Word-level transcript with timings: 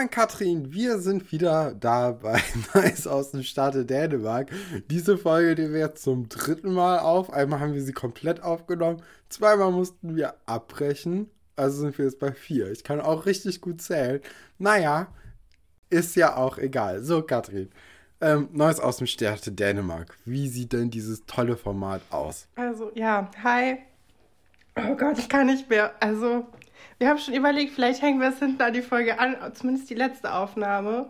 moin 0.00 0.08
Katrin, 0.08 0.72
wir 0.72 0.98
sind 0.98 1.30
wieder 1.30 1.74
da 1.74 2.12
bei 2.12 2.42
Nice 2.74 3.06
aus 3.06 3.32
dem 3.32 3.42
Staate 3.42 3.84
Dänemark. 3.84 4.50
Diese 4.88 5.18
Folge 5.18 5.54
die 5.54 5.70
wir 5.74 5.80
jetzt 5.80 6.02
zum 6.02 6.26
dritten 6.30 6.72
Mal 6.72 7.00
auf. 7.00 7.30
Einmal 7.30 7.60
haben 7.60 7.74
wir 7.74 7.82
sie 7.82 7.92
komplett 7.92 8.42
aufgenommen, 8.42 9.02
zweimal 9.28 9.70
mussten 9.70 10.16
wir 10.16 10.36
abbrechen. 10.46 11.28
Also 11.54 11.82
sind 11.82 11.98
wir 11.98 12.06
jetzt 12.06 12.18
bei 12.18 12.32
vier. 12.32 12.70
Ich 12.70 12.82
kann 12.82 12.98
auch 12.98 13.26
richtig 13.26 13.60
gut 13.60 13.82
zählen. 13.82 14.22
Naja, 14.56 15.08
ist 15.90 16.16
ja 16.16 16.34
auch 16.34 16.56
egal. 16.56 17.02
So, 17.04 17.20
Katrin. 17.20 17.68
Ähm, 18.22 18.48
Neues 18.52 18.80
aus 18.80 18.96
dem 18.96 19.06
Staate 19.06 19.52
Dänemark. 19.52 20.16
Wie 20.24 20.48
sieht 20.48 20.72
denn 20.72 20.88
dieses 20.88 21.26
tolle 21.26 21.58
Format 21.58 22.00
aus? 22.08 22.48
Also, 22.56 22.90
ja, 22.94 23.30
hi. 23.42 23.76
Oh 24.76 24.96
Gott, 24.96 25.18
ich 25.18 25.28
kann 25.28 25.48
nicht 25.48 25.68
mehr. 25.68 25.92
Also, 26.00 26.46
wir 27.00 27.08
haben 27.08 27.18
schon 27.18 27.34
überlegt, 27.34 27.72
vielleicht 27.72 28.02
hängen 28.02 28.20
wir 28.20 28.28
es 28.28 28.38
hinten 28.38 28.60
an 28.60 28.74
die 28.74 28.82
Folge 28.82 29.18
an, 29.18 29.34
zumindest 29.54 29.88
die 29.88 29.94
letzte 29.94 30.34
Aufnahme. 30.34 31.08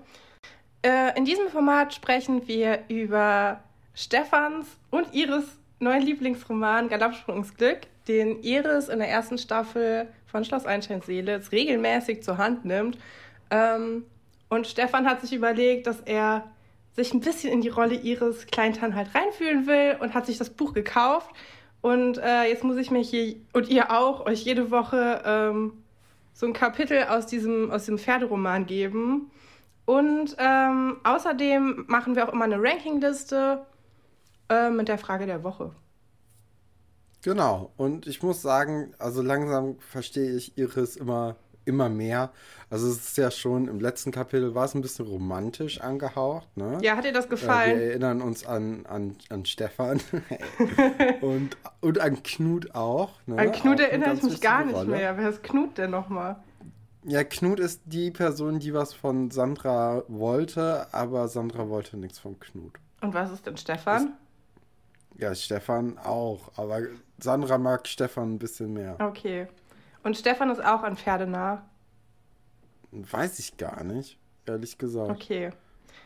Äh, 0.82 1.18
in 1.18 1.24
diesem 1.24 1.48
Format 1.48 1.92
sprechen 1.92 2.46
wir 2.46 2.84
über 2.88 3.60
Stefans 3.92 4.68
und 4.90 5.12
Iris 5.12 5.58
neuen 5.80 6.02
Lieblingsroman 6.02 6.88
Galoppsprung 6.88 7.38
ins 7.38 7.56
Glück, 7.56 7.80
den 8.06 8.40
Iris 8.44 8.88
in 8.88 9.00
der 9.00 9.08
ersten 9.08 9.36
Staffel 9.36 10.06
von 10.26 10.44
Schloss 10.44 10.64
Einsteinseele 10.64 11.32
jetzt 11.32 11.50
regelmäßig 11.50 12.22
zur 12.22 12.38
Hand 12.38 12.64
nimmt. 12.64 12.96
Ähm, 13.50 14.04
und 14.48 14.68
Stefan 14.68 15.08
hat 15.08 15.20
sich 15.20 15.32
überlegt, 15.32 15.88
dass 15.88 16.00
er 16.02 16.44
sich 16.92 17.12
ein 17.12 17.20
bisschen 17.20 17.52
in 17.52 17.62
die 17.62 17.68
Rolle 17.68 17.96
Iris 17.96 18.46
Kleintan 18.46 18.94
halt 18.94 19.12
reinfühlen 19.12 19.66
will 19.66 19.96
und 19.98 20.14
hat 20.14 20.26
sich 20.26 20.38
das 20.38 20.50
Buch 20.50 20.72
gekauft 20.72 21.30
und 21.82 22.18
äh, 22.18 22.44
jetzt 22.44 22.64
muss 22.64 22.76
ich 22.76 22.90
mir 22.90 23.00
hier 23.00 23.36
und 23.52 23.68
ihr 23.68 23.90
auch 23.90 24.26
euch 24.26 24.44
jede 24.44 24.70
Woche 24.70 25.22
ähm, 25.24 25.72
so 26.32 26.46
ein 26.46 26.52
Kapitel 26.52 27.04
aus 27.04 27.26
diesem, 27.26 27.70
aus 27.70 27.86
dem 27.86 27.98
Pferderoman 27.98 28.66
geben. 28.66 29.30
Und 29.86 30.36
ähm, 30.38 30.98
außerdem 31.04 31.84
machen 31.88 32.14
wir 32.14 32.28
auch 32.28 32.32
immer 32.32 32.44
eine 32.44 32.62
Rankingliste 32.62 33.64
äh, 34.48 34.70
mit 34.70 34.88
der 34.88 34.98
Frage 34.98 35.26
der 35.26 35.42
Woche. 35.42 35.72
Genau. 37.22 37.72
Und 37.76 38.06
ich 38.06 38.22
muss 38.22 38.40
sagen, 38.40 38.94
also 38.98 39.22
langsam 39.22 39.78
verstehe 39.78 40.36
ich 40.36 40.56
Iris 40.56 40.96
immer 40.96 41.36
immer 41.64 41.88
mehr. 41.88 42.30
Also 42.68 42.88
es 42.88 42.96
ist 42.96 43.18
ja 43.18 43.30
schon 43.30 43.68
im 43.68 43.80
letzten 43.80 44.10
Kapitel 44.10 44.54
war 44.54 44.64
es 44.64 44.74
ein 44.74 44.80
bisschen 44.80 45.06
romantisch 45.06 45.80
angehaucht. 45.80 46.56
Ne? 46.56 46.78
Ja, 46.82 46.96
hat 46.96 47.04
dir 47.04 47.12
das 47.12 47.28
gefallen? 47.28 47.76
Äh, 47.76 47.80
wir 47.80 47.90
erinnern 47.90 48.22
uns 48.22 48.46
an, 48.46 48.86
an, 48.86 49.16
an 49.28 49.44
Stefan 49.44 50.00
und, 51.20 51.56
und 51.80 51.98
an 51.98 52.22
Knut 52.22 52.74
auch. 52.74 53.12
Ne? 53.26 53.38
An 53.38 53.52
Knut 53.52 53.80
erinnere 53.80 54.14
ich 54.14 54.22
mich 54.22 54.40
gar 54.40 54.64
nicht 54.64 54.76
Rolle. 54.76 54.90
mehr. 54.90 55.16
Wer 55.16 55.30
ist 55.30 55.42
Knut 55.42 55.78
denn 55.78 55.90
nochmal? 55.90 56.36
Ja, 57.04 57.24
Knut 57.24 57.60
ist 57.60 57.82
die 57.86 58.10
Person, 58.10 58.58
die 58.58 58.74
was 58.74 58.92
von 58.92 59.30
Sandra 59.30 60.02
wollte, 60.08 60.86
aber 60.92 61.28
Sandra 61.28 61.68
wollte 61.68 61.96
nichts 61.96 62.18
von 62.18 62.38
Knut. 62.38 62.74
Und 63.00 63.14
was 63.14 63.32
ist 63.32 63.46
denn 63.46 63.56
Stefan? 63.56 64.14
Ist, 65.14 65.20
ja, 65.20 65.34
Stefan 65.34 65.98
auch, 65.98 66.52
aber 66.56 66.82
Sandra 67.18 67.58
mag 67.58 67.88
Stefan 67.88 68.34
ein 68.34 68.38
bisschen 68.38 68.72
mehr. 68.72 68.96
Okay. 69.00 69.48
Und 70.02 70.16
Stefan 70.16 70.50
ist 70.50 70.64
auch 70.64 70.82
an 70.82 70.96
Pferdenah. 70.96 71.64
Weiß 72.92 73.38
ich 73.38 73.56
gar 73.56 73.84
nicht, 73.84 74.18
ehrlich 74.46 74.78
gesagt. 74.78 75.10
Okay. 75.10 75.52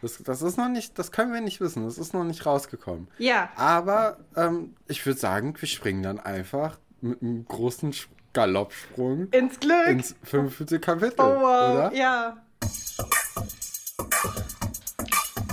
Das, 0.03 0.19
das 0.23 0.43
ist 0.43 0.59
noch 0.59 0.69
nicht, 0.69 0.99
das 0.99 1.13
können 1.13 1.33
wir 1.33 1.41
nicht 1.41 1.61
wissen. 1.61 1.85
Das 1.85 1.99
ist 1.99 2.13
noch 2.13 2.25
nicht 2.25 2.45
rausgekommen. 2.45 3.09
Ja. 3.19 3.51
Aber 3.57 4.19
ähm, 4.37 4.77
ich 4.87 5.05
würde 5.07 5.19
sagen, 5.19 5.55
wir 5.59 5.69
springen 5.69 6.03
dann 6.03 6.21
einfach 6.21 6.79
mit 7.01 7.23
einem 7.23 7.47
großen 7.47 7.95
Galoppsprung 8.33 9.29
ins 9.31 9.61
Glück. 9.61 9.87
Ins 9.87 10.15
fünfte 10.23 10.81
Kapitel. 10.81 11.21
Oh 11.21 11.41
wow, 11.41 11.75
oder? 11.75 11.93
ja. 11.95 12.37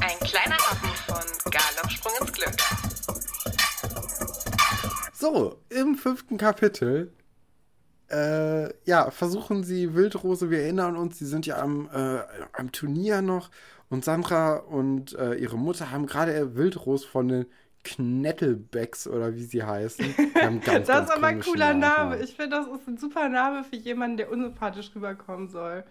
Ein 0.01 0.19
kleiner 0.27 0.57
Happen 0.57 0.89
von 1.05 1.51
Galoppsprung 1.51 2.13
ins 2.19 2.33
Glück. 2.33 2.55
So, 5.13 5.61
im 5.69 5.95
fünften 5.95 6.37
Kapitel 6.37 7.13
äh, 8.11 8.73
ja, 8.85 9.09
versuchen 9.11 9.63
sie 9.63 9.93
Wildrose, 9.93 10.49
wir 10.49 10.61
erinnern 10.61 10.95
uns, 10.95 11.19
sie 11.19 11.25
sind 11.25 11.45
ja 11.45 11.59
am, 11.61 11.89
äh, 11.93 12.19
am 12.53 12.71
Turnier 12.71 13.21
noch 13.21 13.49
und 13.89 14.05
Sandra 14.05 14.57
und 14.57 15.13
äh, 15.17 15.35
ihre 15.35 15.57
Mutter 15.57 15.91
haben 15.91 16.05
gerade 16.05 16.55
Wildrose 16.55 17.07
von 17.07 17.27
den 17.27 17.45
Knettelbecks 17.83 19.07
oder 19.07 19.33
wie 19.35 19.43
sie 19.43 19.63
heißen. 19.63 20.05
Ganz, 20.33 20.65
das 20.65 20.87
ganz 20.87 21.09
ist 21.09 21.15
aber 21.15 21.27
ein 21.27 21.41
cooler 21.41 21.73
Name. 21.73 22.19
Ich 22.19 22.35
finde, 22.35 22.57
das 22.57 22.67
ist 22.67 22.87
ein 22.87 22.97
super 22.97 23.27
Name 23.27 23.63
für 23.63 23.75
jemanden, 23.75 24.17
der 24.17 24.31
unsympathisch 24.31 24.91
rüberkommen 24.95 25.49
soll. 25.49 25.83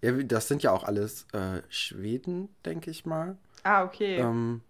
Ja, 0.00 0.12
das 0.12 0.48
sind 0.48 0.62
ja 0.62 0.70
auch 0.70 0.84
alles 0.84 1.26
äh, 1.32 1.62
Schweden, 1.68 2.48
denke 2.64 2.90
ich 2.90 3.04
mal. 3.04 3.36
Ah, 3.64 3.84
okay. 3.84 4.18
Ähm, 4.18 4.60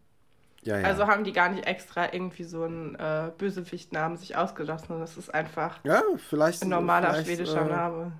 ja, 0.65 0.79
ja. 0.79 0.87
Also 0.87 1.07
haben 1.07 1.25
die 1.25 1.33
gar 1.33 1.51
nicht 1.51 1.67
extra 1.67 2.13
irgendwie 2.13 2.45
so 2.45 2.65
einen 2.65 2.95
äh, 2.95 3.31
Bösewicht-Namen 3.37 4.17
sich 4.17 4.37
ausgedacht, 4.37 4.87
sondern 4.87 5.01
das 5.03 5.17
ist 5.17 5.33
einfach 5.33 5.79
ja, 5.85 6.03
vielleicht, 6.29 6.63
ein 6.63 6.71
normaler 6.71 7.23
schwedischer 7.23 7.67
äh, 7.67 7.71
Name. 7.71 8.13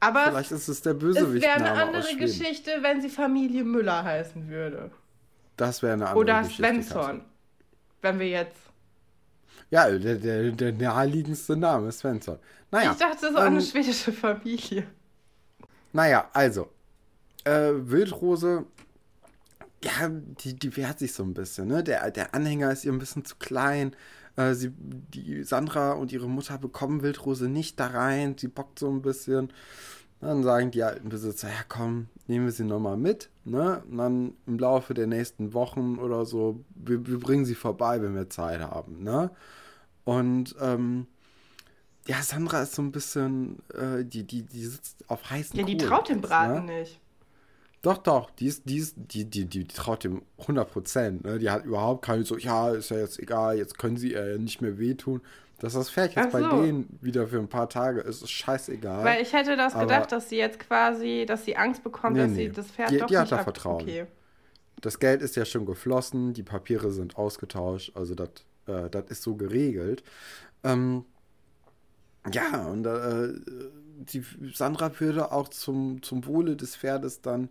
Aber 0.00 0.24
vielleicht 0.26 0.52
ist 0.52 0.68
es 0.68 0.82
der 0.82 0.94
Bösewicht. 0.94 1.44
Es 1.44 1.50
wäre 1.50 1.54
eine 1.54 1.72
andere 1.72 2.16
Geschichte, 2.16 2.70
wenn 2.82 3.00
sie 3.00 3.08
Familie 3.08 3.64
Müller 3.64 4.04
heißen 4.04 4.48
würde. 4.48 4.90
Das 5.56 5.82
wäre 5.82 5.94
eine 5.94 6.06
andere 6.06 6.20
Oder 6.20 6.42
Geschichte. 6.42 6.62
Oder 6.62 6.72
Svensson. 6.72 7.22
Wenn 8.02 8.18
wir 8.18 8.28
jetzt. 8.28 8.56
Ja, 9.70 9.90
der, 9.90 10.14
der, 10.16 10.50
der 10.52 10.72
naheliegendste 10.72 11.56
Name 11.56 11.88
ist 11.88 11.98
Svensson. 11.98 12.38
Naja, 12.70 12.92
ich 12.92 12.98
dachte, 12.98 13.18
das 13.20 13.30
ist 13.30 13.36
auch 13.36 13.40
ähm, 13.40 13.46
eine 13.46 13.60
schwedische 13.60 14.12
Familie. 14.12 14.86
Naja, 15.92 16.28
also. 16.32 16.68
Äh, 17.44 17.72
Wildrose 17.74 18.66
ja, 19.84 20.08
die, 20.08 20.54
die 20.54 20.76
wehrt 20.76 20.98
sich 20.98 21.12
so 21.12 21.22
ein 21.22 21.34
bisschen. 21.34 21.68
Ne? 21.68 21.84
Der, 21.84 22.10
der 22.10 22.34
Anhänger 22.34 22.72
ist 22.72 22.84
ihr 22.84 22.92
ein 22.92 22.98
bisschen 22.98 23.24
zu 23.24 23.36
klein. 23.36 23.94
Äh, 24.36 24.54
sie, 24.54 24.72
die 24.72 25.44
Sandra 25.44 25.92
und 25.92 26.12
ihre 26.12 26.28
Mutter 26.28 26.58
bekommen 26.58 27.02
Wildrose 27.02 27.48
nicht 27.48 27.78
da 27.78 27.88
rein. 27.88 28.36
Sie 28.38 28.48
bockt 28.48 28.78
so 28.78 28.90
ein 28.90 29.02
bisschen. 29.02 29.52
Dann 30.20 30.42
sagen 30.42 30.72
die 30.72 30.82
alten 30.82 31.10
Besitzer, 31.10 31.48
ja 31.48 31.62
komm, 31.68 32.08
nehmen 32.26 32.46
wir 32.46 32.52
sie 32.52 32.64
nochmal 32.64 32.96
mit. 32.96 33.30
Ne? 33.44 33.82
Und 33.88 33.98
dann 33.98 34.34
im 34.46 34.58
Laufe 34.58 34.92
der 34.94 35.06
nächsten 35.06 35.54
Wochen 35.54 35.98
oder 35.98 36.26
so, 36.26 36.64
wir, 36.74 37.06
wir 37.06 37.20
bringen 37.20 37.44
sie 37.44 37.54
vorbei, 37.54 38.02
wenn 38.02 38.16
wir 38.16 38.28
Zeit 38.28 38.60
haben. 38.60 39.04
Ne? 39.04 39.30
Und 40.04 40.56
ähm, 40.60 41.06
ja, 42.08 42.20
Sandra 42.22 42.62
ist 42.62 42.74
so 42.74 42.82
ein 42.82 42.90
bisschen, 42.90 43.58
äh, 43.74 44.04
die, 44.04 44.26
die, 44.26 44.42
die 44.42 44.64
sitzt 44.64 45.08
auf 45.08 45.30
heißen 45.30 45.56
Ja, 45.56 45.64
die 45.64 45.76
traut 45.76 46.08
dem 46.08 46.20
Braten 46.20 46.64
ne? 46.64 46.80
nicht. 46.80 47.00
Doch, 47.82 47.98
doch, 47.98 48.30
die 48.32 48.46
ist, 48.46 48.68
die 48.68 48.78
ist, 48.78 48.96
die, 48.96 49.24
die, 49.24 49.44
die, 49.44 49.64
die 49.64 49.74
traut 49.74 50.02
dem 50.02 50.22
100 50.40 50.70
Prozent. 50.70 51.24
Ne? 51.24 51.38
Die 51.38 51.48
hat 51.48 51.64
überhaupt 51.64 52.04
keine 52.04 52.24
so, 52.24 52.36
ja, 52.36 52.70
ist 52.70 52.90
ja 52.90 52.98
jetzt 52.98 53.18
egal, 53.20 53.56
jetzt 53.56 53.78
können 53.78 53.96
sie 53.96 54.14
äh, 54.14 54.38
nicht 54.38 54.60
mehr 54.60 54.78
wehtun. 54.78 55.20
Dass 55.60 55.72
das 55.72 55.90
Pferd 55.90 56.14
jetzt 56.14 56.32
so. 56.32 56.38
bei 56.38 56.42
denen 56.42 56.98
wieder 57.00 57.26
für 57.26 57.38
ein 57.38 57.48
paar 57.48 57.68
Tage 57.68 58.00
ist, 58.00 58.22
ist 58.22 58.30
scheißegal. 58.30 59.04
Weil 59.04 59.22
ich 59.22 59.32
hätte 59.32 59.56
das 59.56 59.76
gedacht, 59.76 60.12
dass 60.12 60.28
sie 60.28 60.36
jetzt 60.36 60.60
quasi, 60.60 61.24
dass 61.26 61.44
sie 61.44 61.56
Angst 61.56 61.82
bekommt, 61.82 62.16
nee, 62.16 62.22
dass 62.22 62.30
nee. 62.30 62.46
sie 62.46 62.52
das 62.52 62.66
Pferd 62.68 62.90
die, 62.90 62.98
doch 62.98 63.06
die 63.06 63.14
nicht 63.14 63.32
hat 63.32 63.32
da 63.32 63.42
Vertrauen. 63.42 63.82
Okay. 63.82 64.06
Das 64.80 65.00
Geld 65.00 65.20
ist 65.20 65.34
ja 65.34 65.44
schon 65.44 65.66
geflossen, 65.66 66.32
die 66.32 66.44
Papiere 66.44 66.92
sind 66.92 67.16
ausgetauscht, 67.16 67.92
also 67.96 68.14
das 68.14 68.30
äh, 68.68 68.88
ist 69.08 69.22
so 69.22 69.34
geregelt. 69.34 70.04
Ähm, 70.62 71.04
ja, 72.32 72.66
und 72.66 72.86
äh, 72.86 73.28
die 73.98 74.24
Sandra 74.54 74.98
würde 75.00 75.32
auch 75.32 75.48
zum, 75.48 76.02
zum 76.02 76.26
Wohle 76.26 76.56
des 76.56 76.76
Pferdes 76.76 77.20
dann 77.20 77.50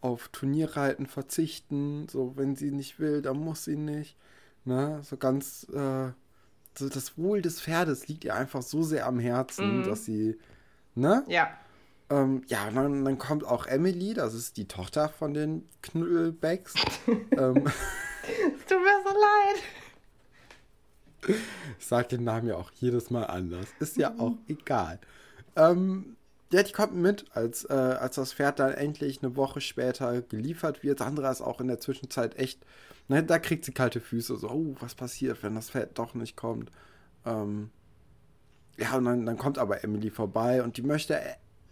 auf 0.00 0.28
Turnierreiten 0.28 1.06
verzichten. 1.06 2.08
So, 2.08 2.36
wenn 2.36 2.56
sie 2.56 2.70
nicht 2.70 2.98
will, 3.00 3.22
dann 3.22 3.38
muss 3.38 3.64
sie 3.64 3.76
nicht. 3.76 4.16
Ne? 4.64 5.00
So 5.02 5.16
ganz, 5.16 5.66
äh, 5.72 6.10
so 6.76 6.88
das 6.88 7.18
Wohl 7.18 7.42
des 7.42 7.60
Pferdes 7.60 8.08
liegt 8.08 8.24
ihr 8.24 8.34
einfach 8.34 8.62
so 8.62 8.82
sehr 8.82 9.06
am 9.06 9.18
Herzen, 9.18 9.80
mhm. 9.80 9.84
dass 9.84 10.04
sie, 10.04 10.38
ne? 10.94 11.24
Ja. 11.26 11.50
Ähm, 12.10 12.42
ja, 12.46 12.70
dann, 12.70 13.04
dann, 13.04 13.18
kommt 13.18 13.44
auch 13.44 13.66
Emily, 13.66 14.14
das 14.14 14.32
ist 14.32 14.56
die 14.56 14.66
Tochter 14.66 15.08
von 15.08 15.34
den 15.34 15.68
Knüppelbecks. 15.82 16.74
ähm, 17.06 17.66
es 17.66 18.64
tut 18.66 18.78
mir 18.78 19.02
so 19.04 19.10
leid. 19.10 19.62
Ich 21.78 21.86
sage 21.86 22.08
den 22.08 22.24
Namen 22.24 22.48
ja 22.48 22.56
auch 22.56 22.70
jedes 22.76 23.10
Mal 23.10 23.24
anders. 23.24 23.66
Ist 23.80 23.96
ja 23.96 24.10
mhm. 24.10 24.20
auch 24.20 24.34
egal. 24.46 25.00
Ähm, 25.56 26.16
ja, 26.52 26.62
die 26.62 26.72
kommt 26.72 26.94
mit, 26.94 27.26
als, 27.34 27.64
äh, 27.64 27.74
als 27.74 28.16
das 28.16 28.32
Pferd 28.32 28.58
dann 28.58 28.72
endlich 28.72 29.22
eine 29.22 29.36
Woche 29.36 29.60
später 29.60 30.22
geliefert 30.22 30.82
wird. 30.82 31.00
Sandra 31.00 31.30
ist 31.30 31.42
auch 31.42 31.60
in 31.60 31.68
der 31.68 31.78
Zwischenzeit 31.78 32.38
echt, 32.38 32.64
ne, 33.08 33.22
da 33.22 33.38
kriegt 33.38 33.64
sie 33.64 33.72
kalte 33.72 34.00
Füße. 34.00 34.36
So, 34.36 34.48
oh, 34.48 34.76
was 34.80 34.94
passiert, 34.94 35.42
wenn 35.42 35.54
das 35.54 35.70
Pferd 35.70 35.98
doch 35.98 36.14
nicht 36.14 36.36
kommt? 36.36 36.70
Ähm, 37.26 37.70
ja, 38.78 38.96
und 38.96 39.04
dann, 39.04 39.26
dann 39.26 39.36
kommt 39.36 39.58
aber 39.58 39.84
Emily 39.84 40.10
vorbei 40.10 40.62
und 40.62 40.78
die 40.78 40.82
möchte, 40.82 41.20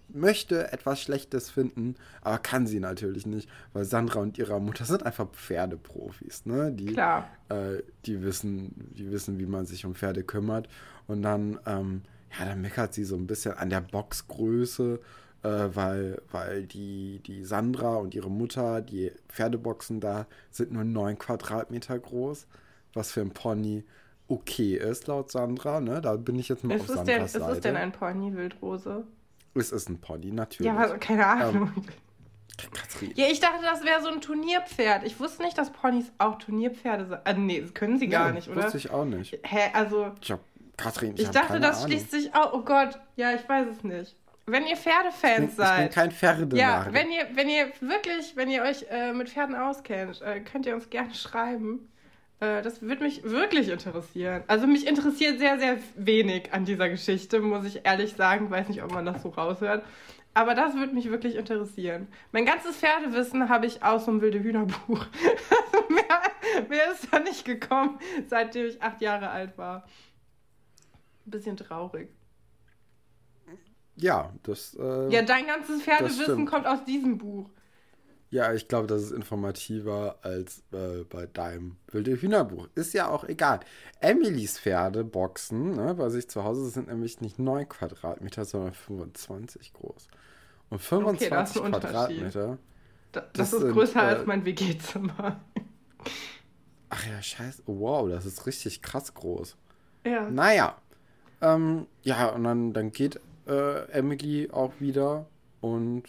möchte 0.09 0.73
etwas 0.73 1.01
Schlechtes 1.01 1.49
finden, 1.49 1.95
aber 2.21 2.39
kann 2.39 2.67
sie 2.67 2.81
natürlich 2.81 3.25
nicht, 3.27 3.49
weil 3.73 3.85
Sandra 3.85 4.21
und 4.21 4.37
ihre 4.37 4.61
Mutter 4.61 4.85
sind 4.85 5.05
einfach 5.07 5.29
Pferdeprofis, 5.31 6.45
ne? 6.45 6.73
Die, 6.73 6.87
Klar. 6.87 7.31
Äh, 7.49 7.83
die, 8.05 8.23
wissen, 8.23 8.93
die 8.95 9.11
wissen, 9.11 9.39
wie 9.39 9.47
man 9.47 9.65
sich 9.65 9.87
um 9.87 9.95
Pferde 9.95 10.23
kümmert. 10.23 10.69
Und 11.07 11.23
dann, 11.23 11.59
ähm, 11.65 12.03
ja, 12.39 12.45
dann 12.47 12.61
meckert 12.61 12.95
sie 12.95 13.05
so 13.05 13.17
ein 13.17 13.27
bisschen 13.27 13.55
an 13.55 13.71
der 13.71 13.81
Boxgröße. 13.81 15.01
Äh, 15.43 15.77
weil, 15.77 16.21
weil 16.33 16.65
die, 16.65 17.21
die 17.27 17.45
Sandra 17.45 17.97
und 17.97 18.15
ihre 18.15 18.31
Mutter, 18.31 18.81
die 18.81 19.13
Pferdeboxen 19.29 20.01
da, 20.01 20.27
sind 20.51 20.73
nur 20.73 20.83
9 20.83 21.19
Quadratmeter 21.19 21.99
groß, 21.99 22.47
was 22.95 23.13
für 23.13 23.21
ein 23.21 23.31
Pony 23.31 23.85
okay 24.29 24.77
ist, 24.77 25.07
laut 25.07 25.31
Sandra. 25.31 25.81
Ne? 25.81 26.01
Da 26.01 26.17
bin 26.17 26.39
ich 26.39 26.49
jetzt 26.49 26.65
mal 26.65 26.75
Ist 26.75 26.83
auf 26.83 26.87
Sandras 26.89 27.05
denn, 27.07 27.25
ist 27.25 27.33
Seite. 27.35 27.53
es 27.53 27.61
denn 27.61 27.77
ein 27.77 27.93
Pony, 27.93 28.35
Wildrose? 28.35 29.05
es 29.55 29.73
ist 29.73 29.89
ein 29.89 30.01
Pony, 30.01 30.33
natürlich. 30.33 30.73
Ja, 30.73 30.79
aber 30.79 30.99
keine 30.99 31.27
Ahnung. 31.27 31.71
Katrin. 32.73 33.13
Ja, 33.15 33.27
ich 33.31 33.39
dachte, 33.41 33.63
das 33.63 33.85
wäre 33.85 34.01
so 34.03 34.09
ein 34.09 34.21
Turnierpferd. 34.21 35.05
Ich 35.05 35.21
wusste 35.21 35.43
nicht, 35.43 35.59
dass 35.59 35.71
Ponys 35.71 36.11
auch 36.19 36.39
Turnierpferde 36.39 37.07
sind. 37.07 37.21
Also, 37.25 37.41
nee, 37.41 37.61
das 37.61 37.75
können 37.75 37.99
sie 37.99 38.09
gar 38.09 38.29
Ja, 38.29 38.33
nicht, 38.33 38.49
oder? 38.49 38.65
Wusste 38.65 38.79
ich 38.79 38.91
auch 38.91 39.05
nicht. 39.05 39.39
Hä, 39.43 39.71
also, 39.75 40.13
Ich 40.23 40.31
hab, 40.31 40.41
Katrin, 40.77 41.15
ich, 41.15 41.23
ich 41.23 41.31
dachte, 41.31 41.61
das 41.61 41.79
Ahnung. 41.79 41.91
schließt 41.91 42.11
sich 42.11 42.35
auch. 42.35 42.53
Oh 42.53 42.63
Gott, 42.63 42.99
ja, 43.17 43.33
ich 43.33 43.49
weiß 43.49 43.67
es 43.69 43.83
nicht. 43.85 44.17
Wenn 44.47 44.65
ihr 44.65 44.75
ich 44.75 44.85
bin, 44.85 44.93
Pferdefans 44.93 45.51
ich 45.51 45.57
bin 45.57 45.65
seid. 45.65 45.93
kein 45.93 46.11
Pferdenarr. 46.13 46.59
Ja, 46.59 46.87
wenn 46.91 47.11
ihr, 47.11 47.27
wenn 47.35 47.49
ihr 47.49 47.73
wirklich, 47.81 48.37
wenn 48.37 48.49
ihr 48.49 48.63
euch 48.63 48.87
äh, 48.91 49.13
mit 49.13 49.29
Pferden 49.31 49.57
auskennt, 49.57 50.23
äh, 50.23 50.41
könnt 50.41 50.67
ihr 50.67 50.75
uns 50.75 50.89
gerne 50.89 51.15
schreiben. 51.15 51.89
Äh, 52.41 52.63
das 52.63 52.83
würde 52.83 53.03
mich 53.03 53.25
wirklich 53.25 53.69
interessieren. 53.69 54.45
Also 54.47 54.67
mich 54.67 54.87
interessiert 54.87 55.39
sehr, 55.39 55.59
sehr 55.59 55.79
wenig 55.97 56.53
an 56.53 56.65
dieser 56.65 56.89
Geschichte, 56.89 57.41
muss 57.41 57.65
ich 57.65 57.85
ehrlich 57.85 58.15
sagen. 58.15 58.51
Weiß 58.51 58.69
nicht, 58.69 58.83
ob 58.85 58.93
man 58.93 59.05
das 59.05 59.23
so 59.23 59.31
raushört. 59.31 59.85
Aber 60.35 60.55
das 60.55 60.75
würde 60.75 60.93
mich 60.93 61.11
wirklich 61.11 61.35
interessieren. 61.35 62.09
Mein 62.31 62.45
ganzes 62.45 62.77
Pferdewissen 62.77 63.49
habe 63.49 63.65
ich 63.65 63.83
aus 63.83 64.05
so 64.05 64.11
einem 64.11 64.21
wilde 64.21 64.39
Hühnerbuch. 64.43 65.07
Also 65.73 65.93
mehr, 65.93 66.69
mehr 66.69 66.93
ist 66.93 67.09
da 67.11 67.19
nicht 67.19 67.45
gekommen, 67.45 67.99
seitdem 68.29 68.67
ich 68.67 68.83
acht 68.83 69.01
Jahre 69.01 69.31
alt 69.31 69.57
war. 69.59 69.87
Ein 71.27 71.31
bisschen 71.31 71.57
traurig. 71.57 72.11
Ja, 73.97 74.33
das. 74.43 74.75
Äh, 74.79 75.09
Ja, 75.11 75.23
dein 75.23 75.47
ganzes 75.47 75.83
Pferdewissen 75.83 76.47
kommt 76.47 76.67
aus 76.67 76.85
diesem 76.85 77.19
Buch. 77.19 77.49
Ja, 78.31 78.53
ich 78.53 78.69
glaube, 78.69 78.87
das 78.89 79.03
ist 79.05 79.13
informativer 79.13 80.19
als 80.23 80.63
äh, 80.73 81.05
bei 81.09 81.27
deinem 81.27 81.77
wilde 81.89 82.21
Hühnerbuch. 82.21 82.69
Ist 82.75 82.93
ja 82.93 83.09
auch 83.09 83.25
egal. 83.25 83.61
Emilys 84.01 84.59
Pferdeboxen 84.59 85.71
ne, 85.75 85.95
bei 85.95 86.09
sich 86.11 86.29
zu 86.29 86.45
Hause 86.45 86.69
sind 86.69 86.89
nämlich 86.89 87.21
nicht 87.21 87.39
9 87.39 87.69
Quadratmeter, 87.69 88.45
sondern 88.45 88.75
25 88.75 89.73
groß. 89.73 90.09
Und 90.71 90.81
25 90.81 91.31
da 91.31 91.43
ist 91.43 91.57
ein 91.57 91.63
Unterschied. 91.63 91.91
Quadratmeter. 91.91 92.59
Da- 93.13 93.21
Das, 93.21 93.33
Das 93.33 93.53
ist 93.55 93.61
sind, 93.61 93.73
größer 93.73 94.03
äh, 94.03 94.15
als 94.17 94.27
mein 94.27 94.45
WG-Zimmer. 94.45 95.41
Ach 96.91 97.07
ja, 97.07 97.23
scheiße. 97.23 97.63
Wow, 97.67 98.09
das 98.11 98.27
ist 98.27 98.45
richtig 98.47 98.83
krass 98.83 99.15
groß. 99.15 99.57
Ja. 100.05 100.29
Naja. 100.29 100.77
Ähm, 101.41 101.87
ja, 102.03 102.29
und 102.29 102.45
dann, 102.45 102.73
dann 102.73 102.93
geht 102.93 103.21
äh, 103.47 103.89
Emily 103.91 104.51
auch 104.51 104.73
wieder 104.81 105.27
und 105.61 106.05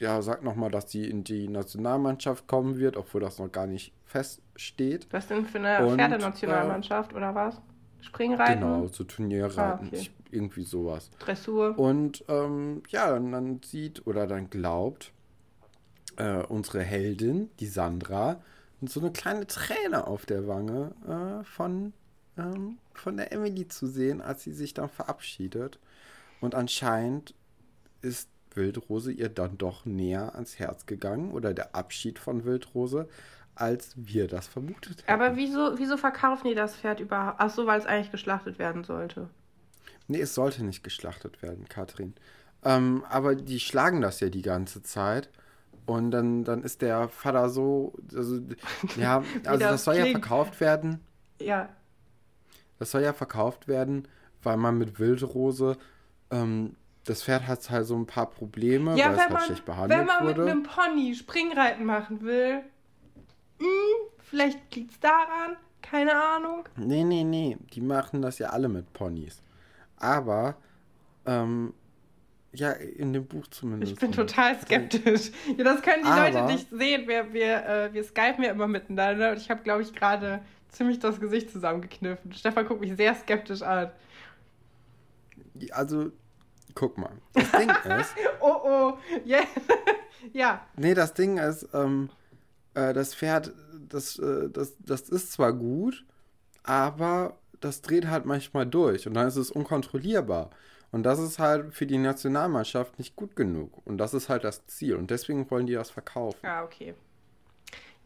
ja, 0.00 0.20
sagt 0.22 0.42
nochmal, 0.42 0.70
dass 0.70 0.90
sie 0.90 1.08
in 1.08 1.22
die 1.22 1.48
Nationalmannschaft 1.48 2.46
kommen 2.48 2.78
wird, 2.78 2.96
obwohl 2.96 3.20
das 3.20 3.38
noch 3.38 3.52
gar 3.52 3.66
nicht 3.66 3.92
feststeht. 4.04 5.06
Was 5.10 5.28
denn 5.28 5.46
für 5.46 5.58
eine 5.58 5.86
Und, 5.86 5.96
Pferdenationalmannschaft 5.96 7.14
oder 7.14 7.34
was? 7.34 7.60
Springreiten? 8.00 8.60
Genau, 8.60 8.86
so 8.88 9.04
Turnierreiten, 9.04 9.88
Ah, 9.92 9.96
okay. 9.96 10.10
irgendwie 10.32 10.64
sowas. 10.64 11.10
Dressur? 11.20 11.78
Und 11.78 12.24
ähm, 12.28 12.82
ja, 12.88 13.10
dann, 13.12 13.30
dann 13.30 13.60
sieht 13.62 14.04
oder 14.06 14.26
dann 14.26 14.50
glaubt 14.50 15.12
äh, 16.16 16.42
unsere 16.42 16.82
Heldin, 16.82 17.50
die 17.60 17.66
Sandra, 17.66 18.40
so 18.84 18.98
eine 18.98 19.12
kleine 19.12 19.46
Träne 19.46 20.08
auf 20.08 20.26
der 20.26 20.48
Wange 20.48 20.92
äh, 21.06 21.44
von, 21.44 21.92
ähm, 22.36 22.78
von 22.94 23.16
der 23.16 23.32
Emily 23.32 23.68
zu 23.68 23.86
sehen, 23.86 24.20
als 24.20 24.42
sie 24.42 24.52
sich 24.52 24.74
dann 24.74 24.88
verabschiedet. 24.88 25.78
Und 26.40 26.54
anscheinend 26.54 27.34
ist 28.00 28.28
Wildrose 28.54 29.12
ihr 29.12 29.28
dann 29.28 29.58
doch 29.58 29.86
näher 29.86 30.34
ans 30.34 30.58
Herz 30.58 30.86
gegangen 30.86 31.32
oder 31.32 31.54
der 31.54 31.74
Abschied 31.74 32.18
von 32.18 32.44
Wildrose, 32.44 33.08
als 33.54 33.92
wir 33.96 34.28
das 34.28 34.46
vermutet 34.46 35.06
hätten. 35.06 35.10
Aber 35.10 35.36
wieso, 35.36 35.78
wieso 35.78 35.96
verkaufen 35.96 36.48
die 36.48 36.54
das 36.54 36.76
Pferd 36.76 37.00
überhaupt? 37.00 37.36
Ach 37.40 37.50
so, 37.50 37.66
weil 37.66 37.78
es 37.78 37.86
eigentlich 37.86 38.10
geschlachtet 38.10 38.58
werden 38.58 38.84
sollte. 38.84 39.28
Nee, 40.08 40.20
es 40.20 40.34
sollte 40.34 40.64
nicht 40.64 40.82
geschlachtet 40.84 41.42
werden, 41.42 41.68
Katrin. 41.68 42.14
Ähm, 42.64 43.04
aber 43.08 43.34
die 43.34 43.60
schlagen 43.60 44.00
das 44.00 44.20
ja 44.20 44.28
die 44.30 44.42
ganze 44.42 44.82
Zeit. 44.82 45.30
Und 45.86 46.10
dann, 46.12 46.44
dann 46.44 46.62
ist 46.62 46.82
der 46.82 47.08
Vater 47.08 47.48
so, 47.50 47.94
also, 48.14 48.40
ja, 48.96 49.24
also 49.46 49.66
das 49.66 49.68
das 49.68 49.84
soll 49.84 49.96
ja 49.96 50.06
klingt. 50.06 50.20
verkauft 50.24 50.60
werden. 50.60 51.00
Ja. 51.40 51.68
Das 52.82 52.90
soll 52.90 53.02
ja 53.02 53.12
verkauft 53.12 53.68
werden, 53.68 54.08
weil 54.42 54.56
man 54.56 54.76
mit 54.76 54.98
Wildrose, 54.98 55.76
ähm, 56.32 56.74
das 57.04 57.22
Pferd 57.22 57.46
hat 57.46 57.70
halt 57.70 57.86
so 57.86 57.94
ein 57.94 58.06
paar 58.06 58.28
Probleme, 58.28 58.96
Ja, 58.96 59.04
weil 59.06 59.12
es 59.12 59.18
wenn 59.18 59.22
halt 59.22 59.32
man, 59.34 59.42
schlecht 59.44 59.64
behandelt 59.64 60.00
wenn 60.00 60.06
man 60.08 60.26
mit 60.26 60.36
wurde. 60.36 60.50
einem 60.50 60.62
Pony 60.64 61.14
Springreiten 61.14 61.84
machen 61.84 62.22
will, 62.22 62.62
hm, 63.60 63.66
vielleicht 64.18 64.74
liegt 64.74 64.90
es 64.90 64.98
daran, 64.98 65.56
keine 65.80 66.12
Ahnung. 66.20 66.64
Nee, 66.74 67.04
nee, 67.04 67.22
nee, 67.22 67.56
die 67.72 67.80
machen 67.80 68.20
das 68.20 68.40
ja 68.40 68.48
alle 68.48 68.68
mit 68.68 68.92
Ponys. 68.92 69.40
Aber, 69.96 70.56
ähm, 71.24 71.74
ja, 72.52 72.72
in 72.72 73.12
dem 73.12 73.26
Buch 73.28 73.46
zumindest. 73.46 73.92
Ich 73.92 73.98
bin 74.00 74.10
total 74.10 74.60
skeptisch. 74.60 75.30
Ja, 75.56 75.62
das 75.62 75.82
können 75.82 76.02
die 76.02 76.08
Aber- 76.08 76.30
Leute 76.30 76.52
nicht 76.52 76.68
sehen. 76.70 77.06
Wir, 77.06 77.32
wir, 77.32 77.64
äh, 77.64 77.94
wir 77.94 78.02
skypen 78.02 78.42
ja 78.42 78.50
immer 78.50 78.66
miteinander 78.66 79.30
und 79.30 79.36
ich 79.36 79.50
habe, 79.50 79.62
glaube 79.62 79.82
ich, 79.82 79.94
gerade 79.94 80.40
ziemlich 80.72 80.98
das 80.98 81.20
Gesicht 81.20 81.50
zusammengekniffen. 81.50 82.32
Stefan 82.32 82.66
guckt 82.66 82.80
mich 82.80 82.96
sehr 82.96 83.14
skeptisch 83.14 83.62
an. 83.62 83.90
Also, 85.70 86.10
guck 86.74 86.98
mal. 86.98 87.12
Das 87.34 87.52
Ding 87.52 87.70
ist, 88.00 88.14
Oh, 88.40 88.56
oh, 88.64 88.98
yeah. 89.26 89.44
ja. 90.32 90.66
Nee, 90.76 90.94
das 90.94 91.14
Ding 91.14 91.38
ist, 91.38 91.68
ähm, 91.74 92.10
äh, 92.74 92.92
das 92.92 93.14
Pferd, 93.14 93.52
das, 93.88 94.18
äh, 94.18 94.48
das, 94.50 94.74
das 94.78 95.08
ist 95.08 95.32
zwar 95.32 95.52
gut, 95.52 96.04
aber 96.62 97.38
das 97.60 97.82
dreht 97.82 98.08
halt 98.08 98.24
manchmal 98.24 98.66
durch 98.66 99.06
und 99.06 99.14
dann 99.14 99.28
ist 99.28 99.36
es 99.36 99.50
unkontrollierbar. 99.50 100.50
Und 100.90 101.04
das 101.04 101.18
ist 101.18 101.38
halt 101.38 101.72
für 101.72 101.86
die 101.86 101.96
Nationalmannschaft 101.96 102.98
nicht 102.98 103.16
gut 103.16 103.34
genug. 103.34 103.80
Und 103.86 103.96
das 103.96 104.12
ist 104.12 104.28
halt 104.28 104.44
das 104.44 104.66
Ziel. 104.66 104.96
Und 104.96 105.10
deswegen 105.10 105.50
wollen 105.50 105.66
die 105.66 105.72
das 105.72 105.90
verkaufen. 105.90 106.38
Ja, 106.42 106.62
okay. 106.64 106.94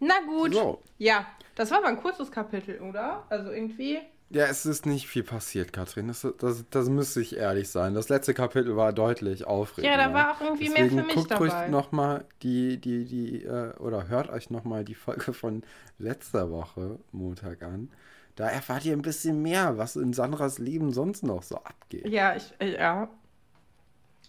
Na 0.00 0.14
gut. 0.26 0.52
So. 0.54 0.82
Ja, 0.98 1.26
das 1.54 1.70
war 1.70 1.78
aber 1.78 1.88
ein 1.88 1.96
kurzes 2.00 2.31
Kapitel, 2.31 2.81
oder? 2.81 3.25
Also 3.28 3.50
irgendwie. 3.50 3.98
Ja, 4.28 4.46
es 4.46 4.66
ist 4.66 4.87
nicht 4.87 5.06
viel 5.06 5.22
passiert, 5.22 5.72
Katrin. 5.72 6.08
Das, 6.08 6.26
das, 6.38 6.65
das 6.70 6.88
müsste 6.88 7.20
ich 7.20 7.36
ehrlich 7.36 7.69
sein. 7.70 7.94
Das 7.94 8.08
letzte 8.08 8.34
Kapitel 8.34 8.76
war 8.76 8.93
deutlich 8.93 9.46
aufregender. 9.46 9.98
Ja, 9.98 10.08
da 10.08 10.12
war 10.15 10.32
auch 10.34 10.41
irgendwie 10.41 10.69
mehr 10.69 10.82
Deswegen 10.82 10.98
für 11.00 11.06
mich 11.06 11.15
guckt 11.15 11.31
dabei. 11.31 11.60
ruhig 11.60 11.70
nochmal 11.70 12.24
die, 12.43 12.79
die, 12.79 13.05
die, 13.05 13.44
äh, 13.44 13.72
oder 13.79 14.08
hört 14.08 14.29
euch 14.31 14.50
nochmal 14.50 14.84
die 14.84 14.96
Folge 14.96 15.32
von 15.32 15.62
letzter 15.98 16.50
Woche, 16.50 16.98
Montag 17.12 17.62
an. 17.62 17.88
Da 18.34 18.48
erfahrt 18.48 18.84
ihr 18.84 18.94
ein 18.94 19.03
bisschen 19.03 19.41
mehr, 19.43 19.79
was 19.79 19.94
in 19.96 20.12
Sandras 20.12 20.58
Leben 20.58 20.93
sonst 20.93 21.22
noch 21.22 21.44
so 21.44 21.56
abgeht. 21.58 22.08
Ja, 22.08 22.34
ich, 22.34 22.53
äh, 22.58 22.74
ja. 22.74 23.08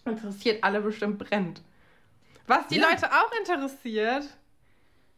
Interessiert 0.05 0.63
alle 0.63 0.79
bestimmt 0.81 1.17
brennt. 1.17 1.61
Was 2.45 2.67
die 2.67 2.77
Ja. 2.77 2.87
Leute 2.89 3.07
auch 3.11 3.31
interessiert, 3.39 4.23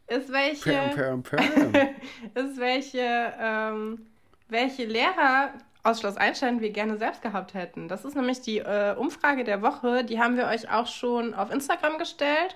ist 0.10 0.32
welche. 0.32 0.74
Pam, 0.96 1.24
pam, 1.24 1.44
pam. 1.72 1.74
ist 2.36 2.58
welche, 2.60 3.34
ähm, 3.40 4.08
welche 4.48 4.86
Lehrer 4.86 5.54
aus 5.84 6.00
Schloss 6.00 6.18
Einstein 6.18 6.62
wir 6.62 6.72
gerne 6.72 6.98
selbst 6.98 7.22
gehabt 7.22 7.54
hätten. 7.54 7.88
Das 7.88 8.06
ist 8.06 8.16
nämlich 8.16 8.42
die 8.42 8.60
äh, 8.60 8.96
Umfrage 8.96 9.44
der 9.44 9.62
Woche. 9.62 10.04
Die 10.04 10.20
haben 10.20 10.36
wir 10.36 10.48
euch 10.48 10.70
auch 10.70 10.88
schon 10.88 11.34
auf 11.34 11.52
Instagram 11.52 11.98
gestellt 11.98 12.56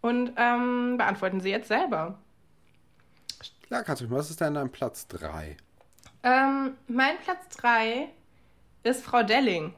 und 0.00 0.32
ähm, 0.36 0.96
beantworten 0.96 1.40
sie 1.40 1.50
jetzt 1.50 1.68
selber. 1.68 2.18
ja, 3.70 3.82
Katrin, 3.82 4.10
was 4.10 4.30
ist 4.30 4.40
denn 4.40 4.54
dein 4.54 4.70
Platz 4.70 5.06
3? 5.08 5.56
Ähm, 6.22 6.76
mein 6.88 7.16
Platz 7.18 7.48
3 7.56 8.08
ist 8.82 9.04
Frau 9.04 9.22
Delling. 9.22 9.74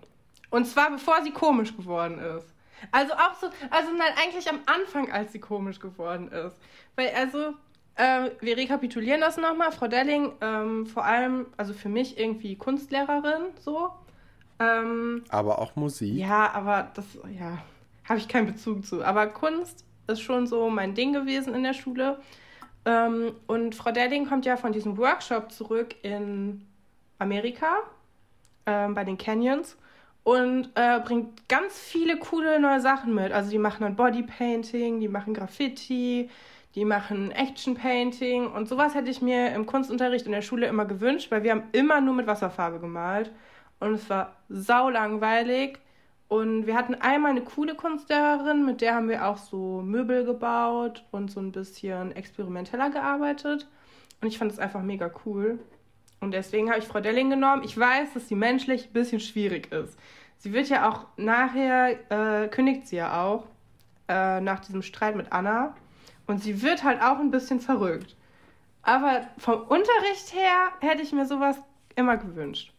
Und 0.51 0.67
zwar 0.67 0.91
bevor 0.91 1.23
sie 1.23 1.31
komisch 1.31 1.77
geworden 1.77 2.19
ist. 2.19 2.47
Also 2.93 3.13
auch 3.15 3.35
so, 3.41 3.49
also 3.71 3.91
nein, 3.93 4.13
eigentlich 4.23 4.49
am 4.49 4.61
Anfang, 4.67 5.11
als 5.11 5.33
sie 5.33 5.41
komisch 5.41 5.81
geworden 5.81 6.29
ist. 6.29 6.57
Weil 6.97 7.11
also, 7.17 7.55
äh, 7.97 8.31
wir 8.41 8.57
rekapitulieren 8.57 9.21
das 9.21 9.37
nochmal. 9.37 9.73
Frau 9.73 9.89
Delling, 9.89 10.33
ähm, 10.41 10.87
vor 10.87 11.05
allem, 11.05 11.47
also 11.57 11.73
für 11.73 11.89
mich 11.89 12.19
irgendwie 12.19 12.57
Kunstlehrerin, 12.57 13.47
so. 13.61 13.91
Ähm, 14.61 15.25
Aber 15.29 15.59
auch 15.61 15.77
Musik. 15.77 16.15
ja, 16.15 16.51
aber 16.53 16.91
das, 16.95 17.05
ja, 17.39 17.59
habe 18.09 18.19
ich 18.19 18.29
keinen 18.29 18.47
Bezug 18.47 18.85
zu. 18.87 19.05
Aber 19.05 19.27
Kunst 19.29 19.85
ist 20.07 20.21
schon 20.21 20.47
so 20.47 20.69
mein 20.71 20.95
Ding 20.95 21.13
gewesen 21.13 21.55
in 21.55 21.63
der 21.63 21.75
Schule. 21.75 22.19
Ähm, 22.85 23.33
und 23.47 23.75
Frau 23.75 23.93
Delling 23.93 24.27
kommt 24.29 24.47
ja 24.47 24.57
von 24.57 24.73
diesem 24.73 24.97
Workshop 24.97 25.53
zurück 25.53 25.95
in 26.03 26.67
Amerika, 27.19 27.79
ähm, 28.67 28.95
bei 28.95 29.05
den 29.05 29.19
Canyons. 29.19 29.77
Und 30.29 30.69
äh, 30.75 31.01
bringt 31.01 31.49
ganz 31.49 31.79
viele 31.79 32.19
coole 32.19 32.61
neue 32.61 32.83
Sachen 32.83 33.15
mit. 33.15 33.33
Also 33.33 33.51
die 33.51 33.57
machen 33.57 33.81
dann 33.81 33.97
Bodypainting, 33.97 35.01
die 35.01 35.09
machen 35.09 35.33
Graffiti, 35.33 36.29
die 36.75 36.85
machen 36.85 37.31
Action 37.31 37.75
Painting 37.75 38.47
und 38.47 38.69
sowas 38.69 38.95
hätte 38.95 39.11
ich 39.11 39.23
mir 39.23 39.55
im 39.55 39.65
Kunstunterricht 39.65 40.27
in 40.27 40.33
der 40.33 40.43
Schule 40.43 40.67
immer 40.67 40.85
gewünscht, 40.85 41.31
weil 41.31 41.45
wir 41.45 41.53
haben 41.53 41.63
immer 41.73 42.03
nur 42.03 42.13
mit 42.13 42.27
Wasserfarbe 42.27 42.79
gemalt 42.79 43.33
und 43.81 43.95
es 43.95 44.11
war 44.11 44.37
sau 44.51 44.91
langweilig 44.91 45.79
Und 46.29 46.67
wir 46.67 46.77
hatten 46.77 46.95
einmal 46.95 47.31
eine 47.31 47.43
coole 47.43 47.75
Kunstlehrerin, 47.75 48.67
mit 48.67 48.83
der 48.83 48.95
haben 48.95 49.09
wir 49.09 49.27
auch 49.27 49.39
so 49.39 49.81
Möbel 49.83 50.25
gebaut 50.27 51.05
und 51.11 51.31
so 51.31 51.41
ein 51.41 51.53
bisschen 51.53 52.13
experimenteller 52.15 52.91
gearbeitet. 52.91 53.67
Und 54.21 54.29
ich 54.29 54.37
fand 54.39 54.53
es 54.53 54.59
einfach 54.59 54.83
mega 54.83 55.11
cool. 55.25 55.59
Und 56.21 56.33
deswegen 56.33 56.69
habe 56.69 56.81
ich 56.81 56.87
Frau 56.87 57.01
Delling 57.01 57.31
genommen. 57.31 57.63
Ich 57.65 57.79
weiß, 57.79 58.13
dass 58.15 58.29
sie 58.29 58.35
menschlich 58.35 58.89
ein 58.89 58.93
bisschen 58.93 59.21
schwierig 59.21 59.73
ist. 59.73 59.99
Sie 60.39 60.53
wird 60.53 60.69
ja 60.69 60.89
auch 60.89 61.07
nachher, 61.17 61.99
äh, 62.11 62.49
kündigt 62.49 62.87
sie 62.87 62.97
ja 62.97 63.23
auch, 63.25 63.47
äh, 64.09 64.41
nach 64.41 64.61
diesem 64.61 64.83
Streit 64.83 65.17
mit 65.17 65.33
Anna. 65.33 65.75
Und 66.27 66.43
sie 66.43 66.63
wird 66.63 66.85
halt 66.85 67.03
auch 67.03 67.19
ein 67.19 67.31
bisschen 67.31 67.61
verrückt. 67.61 68.17
Aber 68.83 69.23
vom 69.39 69.63
Unterricht 69.63 70.33
her 70.33 70.73
hätte 70.81 71.03
ich 71.03 71.13
mir 71.13 71.27
sowas 71.27 71.57
immer 71.97 72.17
gewünscht. 72.17 72.73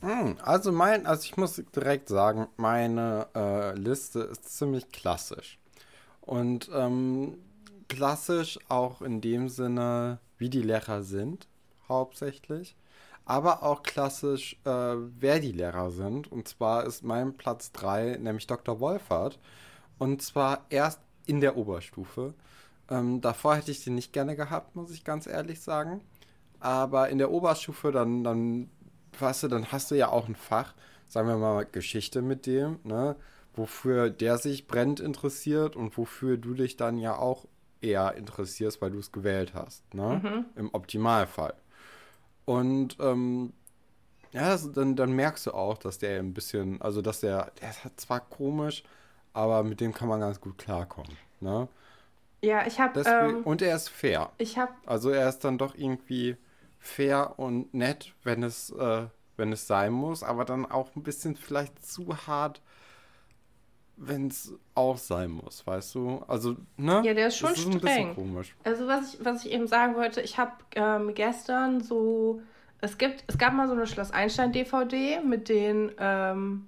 Hm, 0.00 0.38
also 0.42 0.72
mein, 0.72 1.06
also 1.06 1.24
ich 1.24 1.36
muss 1.36 1.62
direkt 1.74 2.08
sagen, 2.08 2.48
meine 2.56 3.28
äh, 3.34 3.74
Liste 3.74 4.20
ist 4.20 4.56
ziemlich 4.56 4.90
klassisch. 4.90 5.58
Und 6.20 6.70
ähm, 6.74 7.38
klassisch 7.88 8.58
auch 8.68 9.02
in 9.02 9.20
dem 9.20 9.48
Sinne, 9.48 10.18
wie 10.38 10.48
die 10.48 10.62
Lehrer 10.62 11.02
sind, 11.02 11.46
hauptsächlich. 11.88 12.76
Aber 13.24 13.62
auch 13.62 13.82
klassisch, 13.82 14.58
äh, 14.64 14.70
wer 14.70 15.38
die 15.38 15.52
Lehrer 15.52 15.90
sind. 15.90 16.30
Und 16.30 16.48
zwar 16.48 16.84
ist 16.84 17.04
mein 17.04 17.36
Platz 17.36 17.72
3 17.72 18.18
nämlich 18.20 18.46
Dr. 18.46 18.80
Wolfert. 18.80 19.38
Und 19.98 20.22
zwar 20.22 20.66
erst 20.70 21.00
in 21.26 21.40
der 21.40 21.56
Oberstufe. 21.56 22.34
Ähm, 22.90 23.20
davor 23.20 23.56
hätte 23.56 23.70
ich 23.70 23.84
den 23.84 23.94
nicht 23.94 24.12
gerne 24.12 24.34
gehabt, 24.34 24.74
muss 24.74 24.90
ich 24.90 25.04
ganz 25.04 25.26
ehrlich 25.26 25.60
sagen. 25.60 26.00
Aber 26.58 27.08
in 27.08 27.18
der 27.18 27.30
Oberstufe, 27.30 27.92
dann, 27.92 28.24
dann 28.24 28.68
weißt 29.18 29.44
du, 29.44 29.48
dann 29.48 29.72
hast 29.72 29.90
du 29.90 29.94
ja 29.94 30.08
auch 30.08 30.28
ein 30.28 30.34
Fach, 30.34 30.74
sagen 31.06 31.28
wir 31.28 31.36
mal 31.36 31.64
Geschichte 31.64 32.22
mit 32.22 32.46
dem, 32.46 32.80
ne? 32.84 33.16
Wofür 33.54 34.10
der 34.10 34.38
sich 34.38 34.68
brennend 34.68 35.00
interessiert 35.00 35.74
und 35.74 35.96
wofür 35.98 36.36
du 36.36 36.54
dich 36.54 36.76
dann 36.76 36.98
ja 36.98 37.16
auch 37.16 37.46
eher 37.80 38.14
interessierst, 38.14 38.80
weil 38.80 38.92
du 38.92 38.98
es 38.98 39.10
gewählt 39.10 39.54
hast, 39.54 39.94
ne? 39.94 40.20
Mhm. 40.22 40.44
Im 40.56 40.74
Optimalfall. 40.74 41.54
Und 42.50 42.96
ähm, 42.98 43.52
ja, 44.32 44.48
das, 44.48 44.72
dann, 44.72 44.96
dann 44.96 45.12
merkst 45.12 45.46
du 45.46 45.52
auch, 45.52 45.78
dass 45.78 45.98
der 45.98 46.18
ein 46.18 46.34
bisschen, 46.34 46.82
also 46.82 47.00
dass 47.00 47.20
der, 47.20 47.52
der 47.60 47.70
ist 47.70 47.84
halt 47.84 48.00
zwar 48.00 48.18
komisch, 48.18 48.82
aber 49.32 49.62
mit 49.62 49.80
dem 49.80 49.94
kann 49.94 50.08
man 50.08 50.18
ganz 50.18 50.40
gut 50.40 50.58
klarkommen. 50.58 51.16
Ne? 51.38 51.68
Ja, 52.42 52.66
ich 52.66 52.80
habe. 52.80 53.00
Ähm, 53.06 53.44
und 53.44 53.62
er 53.62 53.76
ist 53.76 53.88
fair. 53.88 54.32
ich 54.38 54.58
habe. 54.58 54.72
Also 54.84 55.10
er 55.10 55.28
ist 55.28 55.44
dann 55.44 55.58
doch 55.58 55.76
irgendwie 55.76 56.36
fair 56.80 57.38
und 57.38 57.72
nett, 57.72 58.14
wenn 58.24 58.42
es, 58.42 58.70
äh, 58.70 59.06
wenn 59.36 59.52
es 59.52 59.68
sein 59.68 59.92
muss, 59.92 60.24
aber 60.24 60.44
dann 60.44 60.66
auch 60.66 60.96
ein 60.96 61.04
bisschen 61.04 61.36
vielleicht 61.36 61.86
zu 61.86 62.26
hart, 62.26 62.62
wenn 64.02 64.28
es 64.28 64.52
auch 64.74 64.96
sein 64.96 65.30
muss, 65.30 65.66
weißt 65.66 65.94
du? 65.94 66.22
Also, 66.26 66.56
ne? 66.78 67.02
Ja, 67.04 67.12
der 67.12 67.28
ist 67.28 67.36
schon 67.36 67.50
Das 67.50 67.66
ein 67.66 67.72
streng. 67.72 67.80
bisschen 67.80 68.14
komisch. 68.14 68.54
Also 68.64 68.86
was 68.86 69.14
ich, 69.14 69.24
was 69.24 69.44
ich 69.44 69.52
eben 69.52 69.66
sagen 69.66 69.94
wollte, 69.94 70.20
ich 70.22 70.38
habe 70.38 70.52
ähm, 70.74 71.12
gestern 71.14 71.80
so, 71.82 72.40
es 72.80 72.96
gibt, 72.96 73.24
es 73.26 73.36
gab 73.36 73.52
mal 73.52 73.66
so 73.68 73.74
eine 73.74 73.86
Schloss 73.86 74.10
Einstein 74.10 74.52
DVD 74.52 75.20
mit 75.20 75.48
den, 75.50 75.92
ähm, 75.98 76.66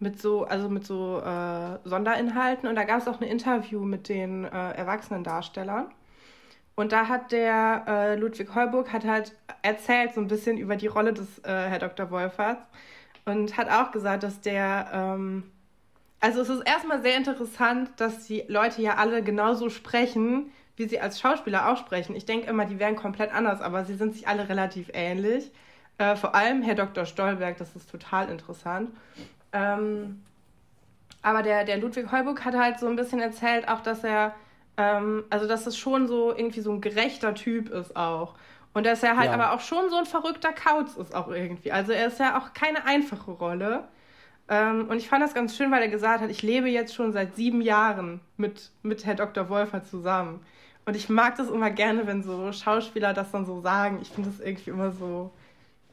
mit 0.00 0.20
so, 0.20 0.44
also 0.44 0.68
mit 0.68 0.84
so 0.84 1.20
äh, 1.20 1.78
Sonderinhalten 1.84 2.68
und 2.68 2.74
da 2.74 2.82
gab 2.84 2.98
es 3.00 3.06
auch 3.08 3.20
ein 3.20 3.28
Interview 3.28 3.80
mit 3.84 4.08
den 4.08 4.44
äh, 4.44 4.48
erwachsenen 4.72 5.22
Darstellern. 5.24 5.86
Und 6.74 6.92
da 6.92 7.08
hat 7.08 7.32
der 7.32 7.84
äh, 7.88 8.16
Ludwig 8.16 8.54
Heuburg 8.54 8.92
hat 8.92 9.04
halt 9.06 9.34
erzählt 9.62 10.12
so 10.14 10.20
ein 10.20 10.26
bisschen 10.28 10.58
über 10.58 10.76
die 10.76 10.88
Rolle 10.88 11.14
des 11.14 11.38
äh, 11.38 11.44
Herr 11.44 11.78
Dr. 11.78 12.10
Wolferts 12.10 12.66
und 13.24 13.56
hat 13.56 13.70
auch 13.70 13.92
gesagt, 13.92 14.24
dass 14.24 14.40
der, 14.42 14.90
ähm, 14.92 15.44
also 16.20 16.40
es 16.40 16.48
ist 16.48 16.62
erstmal 16.66 17.02
sehr 17.02 17.16
interessant, 17.16 17.90
dass 17.98 18.26
die 18.26 18.44
Leute 18.48 18.82
ja 18.82 18.96
alle 18.96 19.22
genauso 19.22 19.68
sprechen, 19.70 20.50
wie 20.76 20.88
sie 20.88 21.00
als 21.00 21.20
Schauspieler 21.20 21.70
auch 21.70 21.76
sprechen. 21.76 22.16
Ich 22.16 22.26
denke 22.26 22.48
immer, 22.48 22.64
die 22.66 22.78
wären 22.78 22.96
komplett 22.96 23.32
anders, 23.32 23.60
aber 23.60 23.84
sie 23.84 23.94
sind 23.94 24.14
sich 24.14 24.28
alle 24.28 24.48
relativ 24.48 24.90
ähnlich. 24.92 25.50
Äh, 25.98 26.16
vor 26.16 26.34
allem 26.34 26.62
Herr 26.62 26.74
Dr. 26.74 27.06
Stolberg, 27.06 27.56
das 27.56 27.74
ist 27.76 27.90
total 27.90 28.28
interessant. 28.28 28.90
Ähm, 29.52 30.22
aber 31.22 31.42
der, 31.42 31.64
der 31.64 31.78
Ludwig 31.78 32.12
Heuburg 32.12 32.44
hat 32.44 32.54
halt 32.54 32.78
so 32.78 32.86
ein 32.86 32.96
bisschen 32.96 33.20
erzählt, 33.20 33.68
auch 33.68 33.80
dass 33.80 34.04
er, 34.04 34.34
ähm, 34.76 35.24
also 35.30 35.48
dass 35.48 35.66
es 35.66 35.76
schon 35.78 36.06
so 36.06 36.34
irgendwie 36.36 36.60
so 36.60 36.72
ein 36.72 36.80
gerechter 36.80 37.34
Typ 37.34 37.70
ist 37.70 37.96
auch. 37.96 38.34
Und 38.74 38.84
dass 38.84 39.02
er 39.02 39.16
halt 39.16 39.28
Ja. 39.28 39.32
aber 39.32 39.52
auch 39.52 39.60
schon 39.60 39.88
so 39.88 39.96
ein 39.96 40.04
verrückter 40.04 40.52
Kauz 40.52 40.96
ist 40.96 41.14
auch 41.14 41.28
irgendwie. 41.28 41.72
Also 41.72 41.92
er 41.92 42.08
ist 42.08 42.20
ja 42.20 42.38
auch 42.38 42.52
keine 42.52 42.84
einfache 42.84 43.30
Rolle. 43.30 43.84
Ähm, 44.48 44.88
und 44.88 44.96
ich 44.98 45.08
fand 45.08 45.22
das 45.24 45.34
ganz 45.34 45.56
schön, 45.56 45.70
weil 45.72 45.82
er 45.82 45.88
gesagt 45.88 46.20
hat, 46.22 46.30
ich 46.30 46.42
lebe 46.42 46.68
jetzt 46.68 46.94
schon 46.94 47.12
seit 47.12 47.34
sieben 47.34 47.60
Jahren 47.60 48.20
mit, 48.36 48.70
mit 48.82 49.04
Herr 49.04 49.14
Dr. 49.16 49.48
Wolfer 49.48 49.82
zusammen. 49.84 50.40
Und 50.84 50.94
ich 50.96 51.08
mag 51.08 51.36
das 51.36 51.48
immer 51.48 51.70
gerne, 51.70 52.06
wenn 52.06 52.22
so 52.22 52.52
Schauspieler 52.52 53.12
das 53.12 53.32
dann 53.32 53.44
so 53.44 53.60
sagen. 53.60 53.98
Ich 54.02 54.10
finde 54.10 54.30
das 54.30 54.40
irgendwie 54.40 54.70
immer 54.70 54.92
so, 54.92 55.32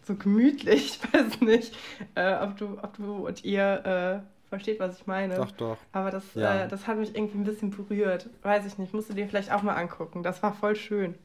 so 0.04 0.16
gemütlich. 0.16 1.00
Ich 1.14 1.14
weiß 1.14 1.42
nicht, 1.42 1.76
äh, 2.16 2.36
ob, 2.44 2.58
du, 2.58 2.78
ob 2.82 2.96
du 2.98 3.28
und 3.28 3.44
ihr 3.44 4.22
äh, 4.24 4.50
versteht, 4.50 4.80
was 4.80 5.00
ich 5.00 5.08
meine. 5.08 5.36
Doch, 5.38 5.52
doch. 5.52 5.78
Aber 5.92 6.12
das, 6.12 6.24
Ja. 6.36 6.66
äh, 6.66 6.68
das 6.68 6.86
hat 6.88 6.98
mich 6.98 7.16
irgendwie 7.16 7.40
ein 7.40 7.44
bisschen 7.44 7.72
berührt. 7.72 8.30
Weiß 8.44 8.66
ich 8.68 8.78
nicht, 8.78 8.94
musst 8.94 9.10
du 9.10 9.14
dir 9.16 9.28
vielleicht 9.28 9.52
auch 9.52 9.64
mal 9.64 9.76
angucken. 9.76 10.22
Das 10.22 10.44
war 10.44 10.54
voll 10.54 10.76
schön. 10.76 11.16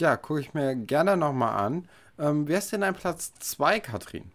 Ja, 0.00 0.16
gucke 0.16 0.40
ich 0.40 0.54
mir 0.54 0.74
gerne 0.76 1.16
nochmal 1.16 1.56
an. 1.64 1.88
Ähm, 2.18 2.48
wer 2.48 2.58
ist 2.58 2.72
denn 2.72 2.80
dein 2.82 2.94
Platz 2.94 3.34
2, 3.34 3.80
Katrin? 3.80 4.30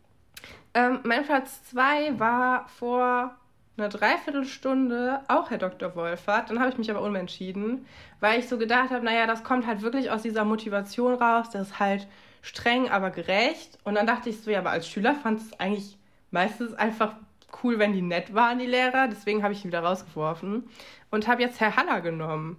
Ähm, 0.76 1.00
mein 1.04 1.24
Platz 1.24 1.64
2 1.72 2.20
war 2.20 2.68
vor 2.68 3.34
einer 3.78 3.90
Dreiviertelstunde 3.90 5.22
auch 5.28 5.50
Herr 5.50 5.58
Dr. 5.58 5.96
Wolfert. 5.96 6.50
Dann 6.50 6.60
habe 6.60 6.70
ich 6.70 6.78
mich 6.78 6.92
aber 6.92 7.02
umentschieden, 7.02 7.86
weil 8.20 8.40
ich 8.40 8.48
so 8.48 8.58
gedacht 8.58 8.92
habe, 8.92 9.04
naja, 9.04 9.26
das 9.26 9.44
kommt 9.44 9.66
halt 9.66 9.82
wirklich 9.82 10.12
aus 10.12 10.22
dieser 10.22 10.46
Motivation 10.46 11.14
raus. 11.16 11.50
Das 11.50 11.70
ist 11.70 11.80
halt 11.80 12.08
streng, 12.42 12.90
aber 12.90 13.10
gerecht. 13.10 13.80
Und 13.84 13.96
dann 13.96 14.06
dachte 14.06 14.30
ich 14.30 14.42
so, 14.42 14.52
ja, 14.52 14.60
aber 14.60 14.70
als 14.70 14.88
Schüler 14.88 15.16
fand 15.16 15.40
es 15.42 15.60
eigentlich 15.60 15.98
meistens 16.32 16.74
einfach 16.74 17.16
cool, 17.64 17.80
wenn 17.80 17.94
die 17.94 18.02
nett 18.02 18.34
waren, 18.34 18.60
die 18.60 18.66
Lehrer. 18.66 19.08
Deswegen 19.08 19.44
habe 19.44 19.54
ich 19.54 19.64
ihn 19.64 19.70
wieder 19.70 19.84
rausgeworfen 19.84 20.70
und 21.10 21.28
habe 21.28 21.42
jetzt 21.42 21.60
Herr 21.60 21.76
Haller 21.76 22.02
genommen. 22.02 22.58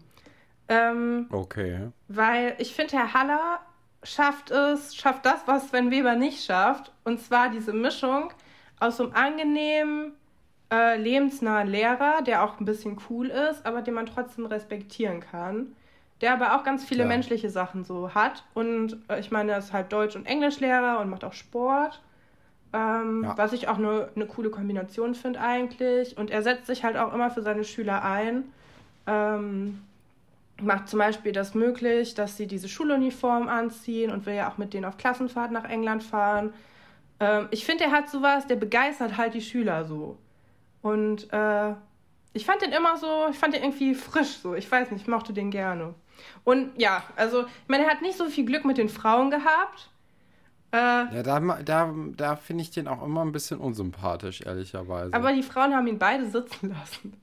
Ähm, 0.69 1.27
Okay. 1.31 1.91
weil 2.09 2.55
ich 2.59 2.75
finde, 2.75 2.97
Herr 2.97 3.15
Haller 3.15 3.61
schafft 4.07 4.51
es, 4.51 4.95
schafft 4.95 5.27
das, 5.27 5.41
was 5.47 5.69
Sven 5.69 5.91
Weber 5.91 6.15
nicht 6.15 6.45
schafft. 6.45 6.93
Und 7.05 7.21
zwar 7.21 7.49
diese 7.51 7.73
Mischung 7.73 8.33
aus 8.81 8.97
so 8.99 9.05
einem 9.05 9.15
angenehmen, 9.15 10.13
äh, 10.73 10.97
lebensnahen 10.99 11.69
Lehrer, 11.69 12.23
der 12.23 12.43
auch 12.43 12.59
ein 12.61 12.65
bisschen 12.65 12.99
cool 13.09 13.29
ist, 13.29 13.65
aber 13.67 13.83
den 13.83 13.95
man 13.95 14.07
trotzdem 14.07 14.47
respektieren 14.47 15.21
kann. 15.21 15.75
Der 16.23 16.33
aber 16.33 16.57
auch 16.57 16.65
ganz 16.65 16.85
viele 16.85 17.03
Ja. 17.03 17.09
menschliche 17.09 17.51
Sachen 17.51 17.85
so 17.85 18.15
hat. 18.15 18.45
Und 18.55 18.97
äh, 19.09 19.21
ich 19.21 19.31
meine, 19.31 19.53
er 19.53 19.59
ist 19.59 19.73
halt 19.73 19.93
Deutsch- 19.93 20.17
und 20.17 20.27
Englischlehrer 20.27 20.99
und 21.01 21.11
macht 21.11 21.25
auch 21.25 21.35
Sport. 21.35 22.01
Ähm, 22.73 23.23
Ja. 23.25 23.37
Was 23.39 23.53
ich 23.53 23.69
auch 23.69 23.79
eine 23.79 24.09
eine 24.17 24.27
coole 24.27 24.51
Kombination 24.51 25.15
finde 25.15 25.41
eigentlich. 25.41 26.17
Und 26.19 26.31
er 26.31 26.43
setzt 26.43 26.67
sich 26.67 26.85
halt 26.85 26.97
auch 26.97 27.13
immer 27.15 27.31
für 27.31 27.43
seine 27.43 27.65
Schüler 27.65 28.03
ein. 28.03 28.45
Ähm, 29.07 29.83
macht 30.61 30.89
zum 30.89 30.99
Beispiel 30.99 31.33
das 31.33 31.55
möglich, 31.55 32.15
dass 32.15 32.37
sie 32.37 32.47
diese 32.47 32.69
Schuluniform 32.69 33.49
anziehen 33.49 34.11
und 34.11 34.27
will 34.27 34.35
ja 34.35 34.51
auch 34.51 34.59
mit 34.59 34.73
denen 34.73 34.85
auf 34.85 34.97
Klassenfahrt 34.97 35.53
nach 35.53 35.65
England 35.65 36.03
fahren. 36.03 36.53
Ähm, 37.21 37.49
ich 37.51 37.65
finde, 37.65 37.85
er 37.85 37.93
hat 37.93 38.09
sowas, 38.09 38.47
der 38.47 38.57
begeistert 38.57 39.17
halt 39.17 39.35
die 39.35 39.43
Schüler 39.43 39.85
so. 39.85 40.19
Und 40.83 41.33
äh, 41.33 41.75
ich 42.33 42.45
fand 42.47 42.63
den 42.63 42.73
immer 42.73 42.97
so, 42.97 43.27
ich 43.31 43.39
fand 43.39 43.55
den 43.55 43.63
irgendwie 43.63 43.95
frisch 43.95 44.37
so. 44.39 44.55
Ich 44.55 44.71
weiß 44.71 44.91
nicht, 44.91 45.03
ich 45.03 45.09
mochte 45.09 45.33
den 45.33 45.51
gerne. 45.51 45.95
Und 46.45 46.71
ja, 46.81 47.03
also, 47.17 47.43
ich 47.43 47.69
meine, 47.69 47.85
er 47.85 47.91
hat 47.91 48.03
nicht 48.03 48.17
so 48.17 48.27
viel 48.27 48.45
Glück 48.47 48.65
mit 48.65 48.79
den 48.79 48.89
Frauen 48.89 49.31
gehabt. 49.31 49.91
Äh, 50.73 50.77
Ja, 50.77 51.23
da, 51.23 51.41
da, 51.63 51.95
da 52.17 52.37
finde 52.37 52.63
ich 52.63 52.71
den 52.71 52.89
auch 52.89 53.03
immer 53.03 53.23
ein 53.25 53.33
bisschen 53.33 53.59
unsympathisch, 53.59 54.41
ehrlicherweise. 54.43 55.13
aber 55.13 55.33
die 55.33 55.43
Frauen 55.43 55.75
haben 55.75 55.87
ihn 55.87 55.99
beide 55.99 56.27
sitzen 56.27 56.71
lassen. 56.71 57.21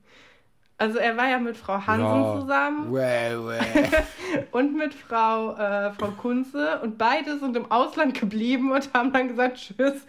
Also 0.76 0.98
er 0.98 1.16
war 1.16 1.28
ja 1.28 1.38
mit 1.38 1.56
Frau 1.56 1.74
Hansen 1.86 2.00
Ja. 2.24 2.40
zusammen. 2.40 2.92
Wäh, 2.92 3.36
wäh. 3.36 3.88
und 4.50 4.76
mit 4.76 4.92
Frau, 4.92 5.54
äh, 5.56 5.92
Frau 5.92 6.08
Kunze 6.20 6.80
und 6.82 6.98
beide 6.98 7.38
sind 7.38 7.56
im 7.56 7.70
Ausland 7.70 8.18
geblieben 8.18 8.72
und 8.72 8.92
haben 8.92 9.12
dann 9.12 9.28
gesagt, 9.28 9.56
tschüss, 9.58 10.02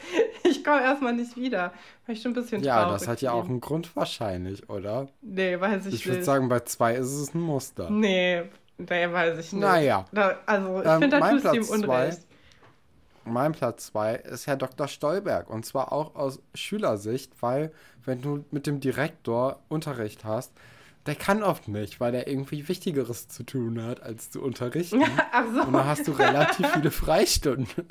ich 0.43 0.63
komme 0.63 0.81
erstmal 0.81 1.13
nicht 1.13 1.37
wieder. 1.37 1.71
War 2.07 2.13
ich 2.15 2.21
schon 2.21 2.31
ein 2.31 2.35
bisschen 2.35 2.63
ja, 2.63 2.81
traurig. 2.83 2.99
das 2.99 3.07
hat 3.07 3.21
ja 3.21 3.31
auch 3.31 3.45
einen 3.47 3.61
Grund 3.61 3.95
wahrscheinlich, 3.95 4.67
oder? 4.69 5.07
Nee, 5.21 5.59
weiß 5.59 5.85
ich, 5.85 5.93
Ich 5.95 6.05
würde 6.07 6.17
nicht. 6.17 6.25
sagen, 6.25 6.49
bei 6.49 6.59
zwei 6.61 6.95
ist 6.95 7.11
es 7.13 7.33
ein 7.35 7.41
Muster. 7.41 7.89
Nee, 7.91 8.43
nee, 8.79 9.11
weiß 9.11 9.37
ich 9.37 9.53
nicht. 9.53 9.61
Naja. 9.61 10.05
Da, 10.11 10.39
also, 10.47 10.81
ich 10.81 10.87
Ähm, 10.87 10.99
finde, 11.01 11.19
da 11.19 11.29
tust 11.29 11.45
du 11.45 11.49
ihm 11.49 11.53
Platz 11.67 11.67
zwei. 11.79 12.17
Mein 13.25 13.53
Platz 13.53 13.87
2 13.87 14.15
ist 14.15 14.47
Herr 14.47 14.55
Dr. 14.55 14.87
Stolberg. 14.87 15.49
Und 15.49 15.65
zwar 15.65 15.91
auch 15.91 16.15
aus 16.15 16.41
Schülersicht, 16.53 17.31
weil 17.41 17.71
wenn 18.05 18.21
du 18.21 18.45
mit 18.51 18.67
dem 18.67 18.79
Direktor 18.79 19.59
Unterricht 19.67 20.23
hast, 20.23 20.53
der 21.05 21.15
kann 21.15 21.43
oft 21.43 21.67
nicht, 21.67 21.99
weil 21.99 22.15
er 22.15 22.27
irgendwie 22.27 22.67
Wichtigeres 22.67 23.27
zu 23.27 23.43
tun 23.43 23.83
hat, 23.83 24.01
als 24.01 24.31
zu 24.31 24.41
unterrichten. 24.41 25.03
Ach 25.31 25.45
so. 25.53 25.61
Und 25.61 25.73
dann 25.73 25.85
hast 25.85 26.07
du 26.07 26.11
relativ 26.11 26.67
viele 26.69 26.91
Freistunden. 26.91 27.87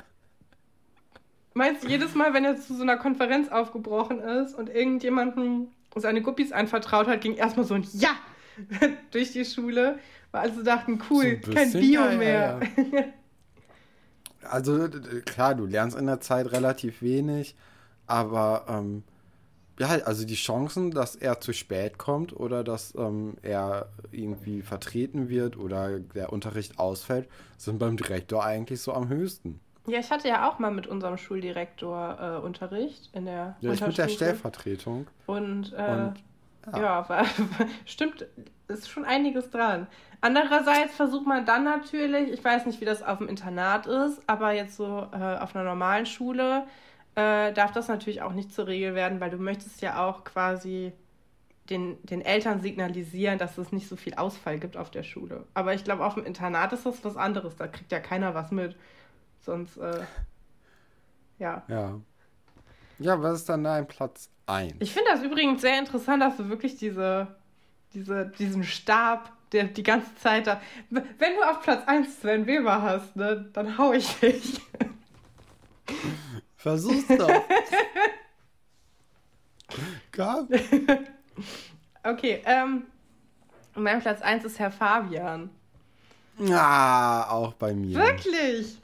Meinst 1.53 1.83
du, 1.83 1.87
jedes 1.87 2.15
Mal, 2.15 2.33
wenn 2.33 2.43
er 2.43 2.57
zu 2.57 2.75
so 2.75 2.83
einer 2.83 2.97
Konferenz 2.97 3.49
aufgebrochen 3.49 4.19
ist 4.19 4.53
und 4.53 4.69
irgendjemandem 4.69 5.69
seine 5.95 6.21
Guppies 6.21 6.51
anvertraut 6.51 7.07
hat, 7.07 7.21
ging 7.21 7.35
erstmal 7.35 7.65
so 7.65 7.73
ein 7.75 7.87
Ja 7.93 8.11
durch 9.11 9.31
die 9.31 9.45
Schule, 9.45 9.99
weil 10.31 10.41
alle 10.41 10.53
so 10.53 10.63
dachten, 10.63 11.01
cool, 11.09 11.39
So 11.43 11.51
ein 11.51 11.55
kein 11.55 11.71
Bio 11.71 12.01
ja, 12.01 12.11
ja, 12.11 12.17
mehr. 12.17 12.59
Also 14.49 14.87
d- 14.87 15.21
klar, 15.21 15.55
du 15.55 15.65
lernst 15.65 15.97
in 15.97 16.05
der 16.07 16.19
Zeit 16.21 16.51
relativ 16.51 17.01
wenig, 17.01 17.55
aber 18.07 18.65
ähm, 18.69 19.03
ja, 19.79 19.89
also 20.05 20.25
die 20.25 20.35
Chancen, 20.35 20.91
dass 20.91 21.15
er 21.15 21.41
zu 21.41 21.53
spät 21.53 21.97
kommt 21.97 22.33
oder 22.35 22.63
dass 22.63 22.95
ähm, 22.97 23.35
er 23.43 23.89
irgendwie 24.11 24.61
vertreten 24.63 25.29
wird 25.29 25.57
oder 25.57 25.99
der 25.99 26.33
Unterricht 26.33 26.79
ausfällt, 26.79 27.29
sind 27.57 27.79
beim 27.79 27.97
Direktor 27.97 28.43
eigentlich 28.45 28.81
so 28.81 28.93
am 28.93 29.09
höchsten. 29.09 29.59
Ja, 29.87 29.99
ich 29.99 30.09
hatte 30.11 30.27
ja 30.27 30.49
auch 30.49 30.57
mal 30.59 30.71
mit 30.71 30.87
unserem 30.87 31.17
Schuldirektor 31.17 32.39
äh, 32.41 32.45
Unterricht 32.45 33.09
in 33.13 33.25
der 33.25 33.55
Ja, 33.61 33.71
ich 33.73 33.85
mit 33.85 33.97
der. 33.97 34.09
Stellvertretung. 34.09 35.07
Und, 35.25 35.73
äh, 35.73 35.87
Und 35.87 36.23
ja, 36.71 36.73
ja. 36.79 37.09
war, 37.09 37.25
stimmt, 37.85 38.25
ist 38.67 38.89
schon 38.89 39.05
einiges 39.05 39.49
dran. 39.51 39.87
Andererseits 40.25 40.95
versucht 40.95 41.27
man 41.27 41.45
dann 41.45 41.65
natürlich, 41.65 42.31
ich 42.31 42.43
weiß 42.43 42.65
nicht, 42.65 42.81
wie 42.81 42.85
das 42.85 43.03
auf 43.03 43.19
dem 43.19 43.27
Internat 43.27 43.85
ist, 43.85 44.19
aber 44.25 44.53
jetzt 44.53 44.75
so 44.75 45.07
äh, 45.11 45.37
auf 45.37 45.55
einer 45.55 45.63
normalen 45.63 46.07
Schule 46.07 46.65
äh, 47.13 47.53
darf 47.53 47.73
das 47.73 47.89
natürlich 47.89 48.23
auch 48.23 48.33
nicht 48.33 48.51
zur 48.51 48.65
Regel 48.65 48.95
werden, 48.95 49.19
weil 49.19 49.29
du 49.29 49.37
möchtest 49.37 49.83
ja 49.83 50.03
auch 50.03 50.23
quasi 50.23 50.93
den, 51.69 52.03
den 52.07 52.21
Eltern 52.21 52.59
signalisieren, 52.59 53.37
dass 53.37 53.59
es 53.59 53.71
nicht 53.71 53.87
so 53.87 53.95
viel 53.95 54.15
Ausfall 54.15 54.57
gibt 54.57 54.77
auf 54.77 54.89
der 54.89 55.03
Schule. 55.03 55.45
Aber 55.53 55.75
ich 55.75 55.83
glaube, 55.83 56.03
auf 56.03 56.15
dem 56.15 56.25
Internat 56.25 56.73
ist 56.73 56.87
das 56.87 57.05
was 57.05 57.17
anderes, 57.17 57.55
da 57.55 57.67
kriegt 57.67 57.91
ja 57.91 57.99
keiner 57.99 58.33
was 58.33 58.49
mit. 58.49 58.75
Sonst, 59.41 59.77
äh, 59.77 60.05
ja. 61.37 61.61
Ja. 61.67 62.01
Ja, 62.97 63.21
was 63.21 63.41
ist 63.41 63.49
dann 63.49 63.63
dein 63.63 63.87
Platz 63.87 64.31
1? 64.47 64.73
Ich 64.79 64.91
finde 64.91 65.11
das 65.11 65.21
übrigens 65.21 65.61
sehr 65.61 65.77
interessant, 65.77 66.23
dass 66.23 66.37
du 66.37 66.49
wirklich 66.49 66.77
diese, 66.77 67.27
diese, 67.93 68.25
diesen 68.25 68.63
Stab, 68.63 69.34
der 69.51 69.65
die 69.65 69.83
ganze 69.83 70.13
Zeit 70.15 70.47
da. 70.47 70.61
Wenn 70.89 71.35
du 71.35 71.43
auf 71.49 71.61
Platz 71.61 71.87
1 71.87 72.21
Sven 72.21 72.45
Weber 72.47 72.81
hast, 72.81 73.15
ne, 73.15 73.49
dann 73.53 73.77
hau 73.77 73.93
ich 73.93 74.07
dich. 74.19 74.61
Versuch's 76.57 77.07
doch. 77.07 77.29
Komm. 80.15 80.47
Okay, 82.03 82.41
ähm. 82.45 82.83
Mein 83.77 83.99
Platz 83.99 84.21
1 84.21 84.45
ist 84.45 84.57
Herr 84.57 84.71
Fabian. 84.71 85.49
Ah, 86.49 87.29
auch 87.29 87.53
bei 87.53 87.73
mir. 87.73 87.97
Wirklich? 87.97 88.77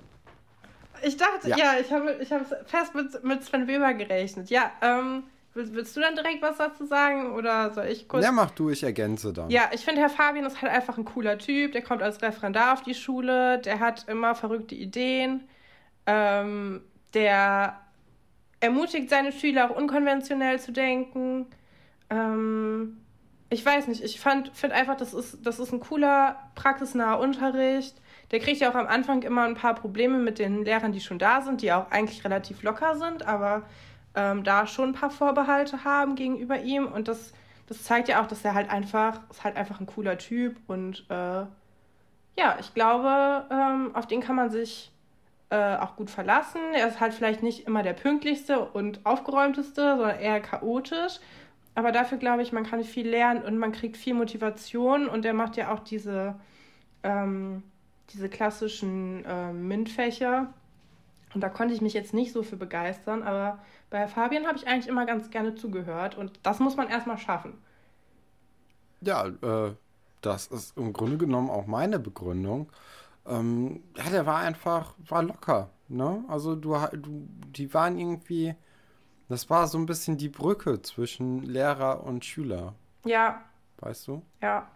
Ich 1.02 1.16
dachte, 1.18 1.50
ja, 1.50 1.56
Ja. 1.58 1.74
ich 1.80 1.92
habe 1.92 2.18
ich 2.20 2.28
fest 2.28 2.94
mit, 2.94 3.24
mit 3.24 3.44
Sven 3.44 3.68
Weber 3.68 3.94
gerechnet. 3.94 4.50
Ja, 4.50 4.72
ähm, 4.82 5.24
willst, 5.54 5.74
willst 5.74 5.96
du 5.96 6.02
dann 6.02 6.16
direkt 6.16 6.42
was 6.42 6.58
dazu 6.58 6.86
sagen 6.86 7.34
oder 7.34 7.74
soll 7.74 7.86
ich 7.86 8.08
kurz? 8.08 8.24
Ja, 8.24 8.32
mach 8.32 8.52
du, 8.52 8.70
ich 8.70 8.84
ergänze 8.84 9.34
dann. 9.34 9.50
Ja, 9.50 9.70
ich 9.74 9.82
finde, 9.82 10.02
Herr 10.02 10.10
Fabian 10.10 10.46
ist 10.46 10.62
halt 10.62 10.72
einfach 10.72 10.98
ein 10.98 11.06
cooler 11.06 11.38
Typ. 11.38 11.74
Der 11.74 11.82
kommt 11.82 12.02
als 12.02 12.22
Referendar 12.22 12.74
auf 12.74 12.84
die 12.84 12.96
Schule. 12.96 13.60
Der 13.60 13.80
hat 13.80 14.08
immer 14.08 14.36
verrückte 14.36 14.76
Ideen. 14.76 15.48
Ähm, 16.06 16.82
der 17.14 17.80
ermutigt 18.60 19.10
seine 19.10 19.32
Schüler 19.32 19.70
auch 19.70 19.76
unkonventionell 19.76 20.60
zu 20.60 20.72
denken. 20.72 21.48
Ähm, 22.10 22.98
ich 23.50 23.66
weiß 23.66 23.88
nicht, 23.88 24.02
ich 24.02 24.20
finde 24.22 24.52
einfach, 24.74 24.96
das 24.96 25.14
ist, 25.14 25.46
das 25.46 25.60
ist 25.60 25.74
ein 25.74 25.82
cooler, 25.82 26.40
praxisnaher 26.56 27.20
Unterricht. 27.20 27.96
Der 28.32 28.40
kriegt 28.40 28.62
ja 28.62 28.72
auch 28.72 28.76
am 28.76 28.88
Anfang 28.88 29.24
immer 29.24 29.44
ein 29.44 29.56
paar 29.56 29.76
Probleme 29.76 30.20
mit 30.20 30.40
den 30.40 30.64
Lehrern, 30.64 30.94
die 30.94 31.02
schon 31.02 31.20
da 31.20 31.42
sind, 31.42 31.62
die 31.62 31.74
auch 31.74 31.92
eigentlich 31.92 32.24
relativ 32.24 32.64
locker 32.64 32.96
sind, 32.96 33.28
aber 33.28 33.64
ähm, 34.16 34.44
da 34.44 34.68
schon 34.68 34.90
ein 34.90 34.94
paar 34.94 35.12
Vorbehalte 35.12 35.84
haben 35.84 36.16
gegenüber 36.16 36.60
ihm. 36.62 36.88
Und 36.88 37.08
das, 37.08 37.34
das 37.68 37.84
zeigt 37.84 38.08
ja 38.10 38.22
auch, 38.22 38.28
dass 38.28 38.44
er 38.44 38.54
halt 38.54 38.70
einfach, 38.70 39.20
ist 39.30 39.44
halt 39.44 39.56
einfach 39.56 39.80
ein 39.80 39.86
cooler 39.88 40.18
Typ. 40.18 40.58
Und 40.68 41.06
äh, 41.10 41.46
ja, 42.38 42.58
ich 42.60 42.74
glaube, 42.74 43.46
ähm, 43.50 43.96
auf 43.96 44.08
den 44.08 44.22
kann 44.22 44.36
man 44.36 44.50
sich 44.50 44.92
äh, 45.50 45.76
auch 45.76 45.96
gut 45.96 46.10
verlassen. 46.10 46.62
Er 46.74 46.88
ist 46.88 47.00
halt 47.00 47.14
vielleicht 47.14 47.44
nicht 47.44 47.68
immer 47.68 47.84
der 47.84 47.94
pünktlichste 47.94 48.60
und 48.60 49.06
aufgeräumteste, 49.06 49.98
sondern 49.98 50.20
eher 50.20 50.40
chaotisch. 50.40 51.20
Aber 51.76 51.92
dafür 51.92 52.18
glaube 52.18 52.42
ich, 52.42 52.52
man 52.52 52.66
kann 52.66 52.84
viel 52.84 53.08
lernen 53.08 53.44
und 53.44 53.58
man 53.58 53.72
kriegt 53.72 53.96
viel 53.98 54.14
Motivation 54.14 55.08
und 55.08 55.26
er 55.26 55.34
macht 55.34 55.56
ja 55.56 55.74
auch 55.74 55.80
diese, 55.80 56.36
ähm, 57.04 57.64
diese 58.14 58.28
klassischen 58.30 59.24
äh, 59.26 59.54
MINT-Fächer. 59.54 60.54
Und 61.34 61.42
da 61.42 61.50
konnte 61.50 61.74
ich 61.74 61.82
mich 61.82 61.94
jetzt 61.94 62.14
nicht 62.14 62.34
so 62.34 62.44
für 62.44 62.58
begeistern, 62.58 63.24
aber 63.24 63.60
bei 63.90 64.08
Fabian 64.08 64.48
habe 64.48 64.58
ich 64.58 64.68
eigentlich 64.68 64.88
immer 64.88 65.06
ganz 65.06 65.30
gerne 65.32 65.56
zugehört 65.56 66.18
und 66.18 66.40
das 66.44 66.60
muss 66.60 66.76
man 66.78 66.90
erstmal 66.90 67.18
schaffen. 67.18 67.58
Ja, 69.02 69.28
äh, 69.28 69.76
das 70.22 70.48
ist 70.48 70.78
im 70.78 70.94
Grunde 70.94 71.18
genommen 71.18 71.50
auch 71.50 71.66
meine 71.66 72.00
Begründung. 72.00 72.72
Ähm, 73.28 73.84
ja, 73.98 74.10
der 74.10 74.26
war 74.26 74.40
einfach, 74.40 74.96
war 75.08 75.24
locker, 75.24 75.72
ne? 75.90 76.26
Also 76.28 76.56
du, 76.56 76.76
du, 76.94 77.28
die 77.48 77.74
waren 77.74 77.98
irgendwie, 78.00 78.56
das 79.30 79.50
war 79.50 79.68
so 79.68 79.78
ein 79.80 79.86
bisschen 79.88 80.18
die 80.18 80.30
Brücke 80.30 80.82
zwischen 80.84 81.44
Lehrer 81.44 82.04
und 82.06 82.26
Schüler, 82.26 82.76
Ja, 83.04 83.50
weißt 83.80 84.08
du? 84.08 84.22
ja, 84.42 84.72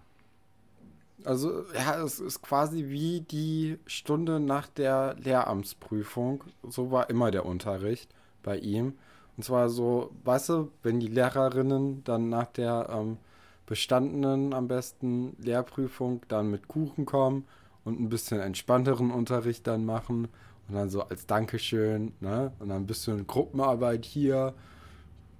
Also, 1.24 1.64
ja, 1.74 2.04
es 2.04 2.20
ist 2.20 2.42
quasi 2.42 2.86
wie 2.88 3.22
die 3.22 3.80
Stunde 3.86 4.40
nach 4.40 4.68
der 4.68 5.16
Lehramtsprüfung. 5.20 6.44
So 6.68 6.92
war 6.92 7.10
immer 7.10 7.32
der 7.32 7.46
Unterricht 7.46 8.14
bei 8.44 8.58
ihm. 8.58 8.94
Und 9.38 9.44
zwar 9.44 9.70
so, 9.70 10.12
weißt 10.24 10.50
du, 10.50 10.72
wenn 10.84 11.00
die 11.00 11.08
Lehrerinnen 11.08 12.04
dann 12.04 12.30
nach 12.30 12.48
der 12.48 12.90
ähm, 12.92 13.18
bestandenen, 13.66 14.54
am 14.54 14.68
besten 14.68 15.36
Lehrprüfung 15.40 16.22
dann 16.28 16.52
mit 16.52 16.68
Kuchen 16.68 17.06
kommen 17.06 17.46
und 17.84 18.00
ein 18.00 18.10
bisschen 18.10 18.40
entspannteren 18.40 19.12
Unterricht 19.12 19.68
dann 19.68 19.86
machen. 19.86 20.28
Und 20.68 20.76
dann 20.76 20.90
so 20.90 21.04
als 21.04 21.28
Dankeschön, 21.28 22.14
ne? 22.20 22.52
Und 22.60 22.70
dann 22.70 22.84
ein 22.84 22.88
bisschen 22.88 23.28
Gruppenarbeit 23.28 24.06
hier. 24.06 24.54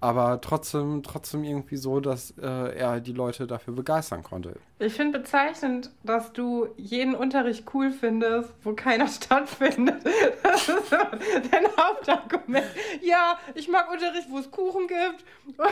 Aber 0.02 0.40
trotzdem, 0.42 1.02
trotzdem 1.04 1.44
irgendwie 1.44 1.78
so, 1.78 2.00
dass 2.00 2.32
äh, 2.38 2.76
er 2.76 3.00
die 3.00 3.14
Leute 3.14 3.48
dafür 3.48 3.74
begeistern 3.74 4.24
konnte. 4.24 4.56
Ich 4.80 4.94
finde 4.94 5.20
bezeichnend, 5.20 5.92
dass 6.04 6.34
du 6.34 6.68
jeden 6.78 7.16
Unterricht 7.16 7.66
cool 7.74 7.92
findest, 7.92 8.54
wo 8.64 8.74
keiner 8.74 9.08
stattfindet. 9.08 10.04
Das 10.44 10.70
ist 10.70 10.90
so 10.90 10.98
dein 11.52 11.66
Hauptargument. 11.78 12.66
Ja, 13.02 13.38
ich 13.56 13.68
mag 13.68 13.92
Unterricht, 13.92 14.30
wo 14.30 14.40
es 14.40 14.52
Kuchen 14.52 14.88
gibt. 14.88 15.26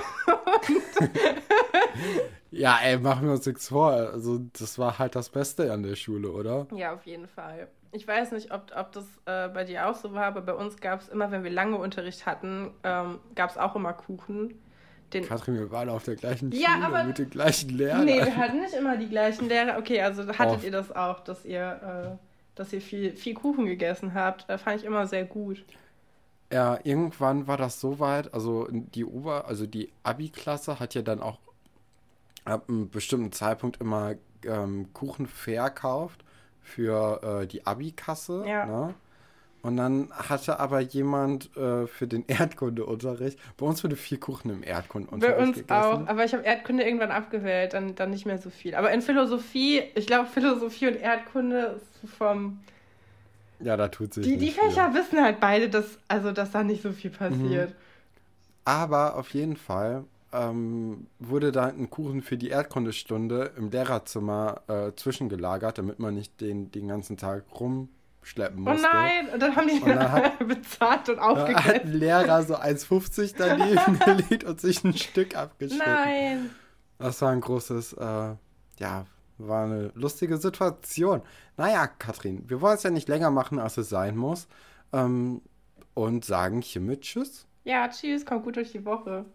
Ja, 2.56 2.78
ey, 2.84 3.00
machen 3.00 3.26
wir 3.26 3.34
uns 3.34 3.48
nichts 3.48 3.70
vor. 3.70 3.90
Also, 3.92 4.40
das 4.60 4.78
war 4.78 5.00
halt 5.00 5.16
das 5.16 5.30
Beste 5.30 5.74
an 5.74 5.82
der 5.82 5.96
Schule, 5.96 6.32
oder? 6.32 6.68
Ja, 6.76 6.94
auf 6.94 7.04
jeden 7.08 7.28
Fall. 7.28 7.68
Ich 7.96 8.08
weiß 8.08 8.32
nicht, 8.32 8.52
ob, 8.52 8.72
ob 8.76 8.92
das 8.92 9.06
äh, 9.26 9.48
bei 9.50 9.64
dir 9.66 9.88
auch 9.88 9.96
so 9.96 10.14
war, 10.14 10.26
aber 10.26 10.42
bei 10.42 10.54
uns 10.54 10.78
gab 10.82 11.02
es 11.02 11.10
immer, 11.10 11.30
wenn 11.32 11.44
wir 11.44 11.52
lange 11.52 11.78
Unterricht 11.78 12.26
hatten, 12.26 12.72
ähm, 12.84 13.20
gab 13.36 13.52
es 13.52 13.58
auch 13.58 13.76
immer 13.76 13.94
Kuchen. 13.94 14.60
Den, 15.14 15.24
Katrin, 15.26 15.56
wir 15.56 15.70
waren 15.70 15.90
auf 15.90 16.04
der 16.04 16.16
gleichen 16.16 16.52
Ja, 16.52 16.72
Schule 16.74 16.86
aber- 16.88 17.04
mit 17.04 17.20
den 17.20 17.30
gleichen 17.30 17.70
Lehrern. 17.70 18.06
nee, 18.06 18.16
wir 18.18 18.36
hatten 18.36 18.60
nicht 18.62 18.74
immer 18.74 18.98
die 18.98 19.08
gleichen 19.08 19.48
Lehrer. 19.48 19.78
Okay, 19.78 20.02
also 20.02 20.24
hattet 20.28 20.56
Oft. 20.56 20.64
ihr 20.64 20.72
das 20.72 20.92
auch, 20.92 21.20
dass 21.20 21.46
ihr, 21.46 22.16
äh, 22.16 22.18
dass 22.56 22.74
ihr 22.74 22.82
viel, 22.82 23.16
viel 23.16 23.36
Kuchen 23.36 23.66
gegessen 23.68 24.16
habt. 24.16 24.50
Äh, 24.50 24.58
fand 24.58 24.78
ich 24.80 24.86
immer 24.86 25.06
sehr 25.06 25.26
gut. 25.26 25.64
Ja, 26.52 26.80
irgendwann 26.84 27.46
war 27.48 27.58
das 27.58 27.80
so 27.80 28.00
weit, 28.00 28.34
also 28.34 28.68
die 28.72 29.06
Ober-, 29.06 29.46
also 29.48 29.68
die 29.68 29.92
Abi-Klasse 30.02 30.80
hat 30.80 30.96
ja 30.96 31.04
dann 31.04 31.22
auch 31.22 31.38
ab 32.46 32.66
einem 32.68 32.90
bestimmten 32.90 33.32
Zeitpunkt 33.32 33.80
immer 33.82 34.16
ähm, 34.46 34.92
Kuchen 34.94 35.28
verkauft 35.28 36.24
für 36.64 37.42
äh, 37.42 37.48
die 37.48 37.66
Abi-Kasse. 37.68 38.44
Ja. 38.48 38.66
Ne? 38.66 38.94
Und 39.62 39.78
dann 39.78 40.10
hatte 40.12 40.60
aber 40.60 40.82
jemand 40.82 41.56
äh, 41.56 41.88
für 41.88 42.06
den 42.06 42.26
Erdkundeunterricht, 42.28 43.40
bei 43.58 43.66
uns 43.66 43.82
wurde 43.84 43.96
viel 43.96 44.18
Kuchen 44.18 44.52
im 44.52 44.62
Erdkundeunterricht 44.64 45.38
Bei 45.38 45.44
uns 45.44 45.56
gegessen. 45.58 45.74
auch, 45.74 46.08
aber 46.08 46.26
ich 46.26 46.34
habe 46.34 46.44
Erdkunde 46.44 46.84
irgendwann 46.84 47.12
abgewählt, 47.12 47.74
dann, 47.74 47.96
dann 47.96 48.10
nicht 48.10 48.26
mehr 48.26 48.40
so 48.40 48.50
viel. 48.50 48.76
Aber 48.76 48.92
in 48.92 49.02
Philosophie, 49.02 49.84
ich 49.96 50.06
glaube, 50.06 50.28
Philosophie 50.28 50.88
und 50.88 50.96
Erdkunde 50.96 51.80
ist 52.04 52.10
vom. 52.18 52.60
Ja, 53.60 53.78
da 53.78 53.88
tut 53.88 54.14
sich 54.14 54.26
Die, 54.26 54.38
die 54.38 54.46
nicht 54.48 54.60
viel. 54.60 54.70
Fächer 54.70 54.94
wissen 54.94 55.22
halt 55.22 55.40
beide, 55.40 55.70
dass, 55.70 55.98
also, 56.10 56.34
dass 56.34 56.52
da 56.52 56.64
nicht 56.64 56.84
so 56.84 56.92
viel 56.92 57.12
passiert. 57.12 57.74
Aber 58.66 59.16
auf 59.16 59.30
jeden 59.34 59.56
Fall 59.56 60.04
ähm, 60.34 61.08
wurde 61.20 61.52
da 61.52 61.66
ein 61.68 61.90
Kuchen 61.90 62.22
für 62.22 62.38
die 62.38 62.50
Erdkundestunde 62.50 63.52
im 63.58 63.70
Lehrerzimmer 63.70 64.62
äh, 64.68 64.92
zwischengelagert, 64.96 65.78
damit 65.78 66.00
man 66.00 66.16
nicht 66.16 66.42
den, 66.42 66.72
den 66.72 66.88
ganzen 66.88 67.18
Tag 67.18 67.46
rumschleppen 67.60 68.60
Oh 68.68 68.72
musste. 68.72 68.88
nein! 68.92 69.30
Und 69.34 69.40
dann 69.42 69.56
haben 69.56 69.68
die 69.68 69.80
Und 69.82 70.00
hat- 70.12 70.40
bezahlt 70.48 71.10
und 71.10 71.18
Da 71.18 71.22
hat 71.38 71.38
ein 71.48 71.56
aufgegessen. 71.56 71.94
Lehrer 72.00 72.44
so 72.44 72.56
1,50 72.56 73.36
daneben 73.38 74.00
gelegt 74.28 74.44
und 74.44 74.60
sich 74.60 74.84
ein 74.84 74.98
Stück 74.98 75.36
abgeschnitten. 75.36 75.86
Nein! 75.86 76.50
Das 77.00 77.22
war 77.22 77.32
ein 77.32 77.42
großes, 77.42 77.94
äh, 77.94 78.36
ja, 78.80 79.06
war 79.38 79.66
eine 79.66 79.92
lustige 79.96 80.38
Situation. 80.38 81.22
Naja, 81.58 81.88
Katrin, 81.88 82.44
wir 82.50 82.62
wollen 82.62 82.76
es 82.76 82.84
ja 82.84 82.90
nicht 82.92 83.08
länger 83.10 83.30
machen, 83.32 83.60
als 83.60 83.78
es 83.78 83.90
sein 83.90 84.16
muss. 84.16 84.48
Ähm, 84.94 85.42
und 85.96 86.26
sagen 86.26 86.62
hiermit 86.62 87.02
Tschüss. 87.02 87.46
Ja, 87.66 87.88
tschüss, 87.88 88.26
kommt 88.26 88.44
gut 88.46 88.56
durch 88.56 88.72
die 88.72 88.84
Woche. 88.86 89.26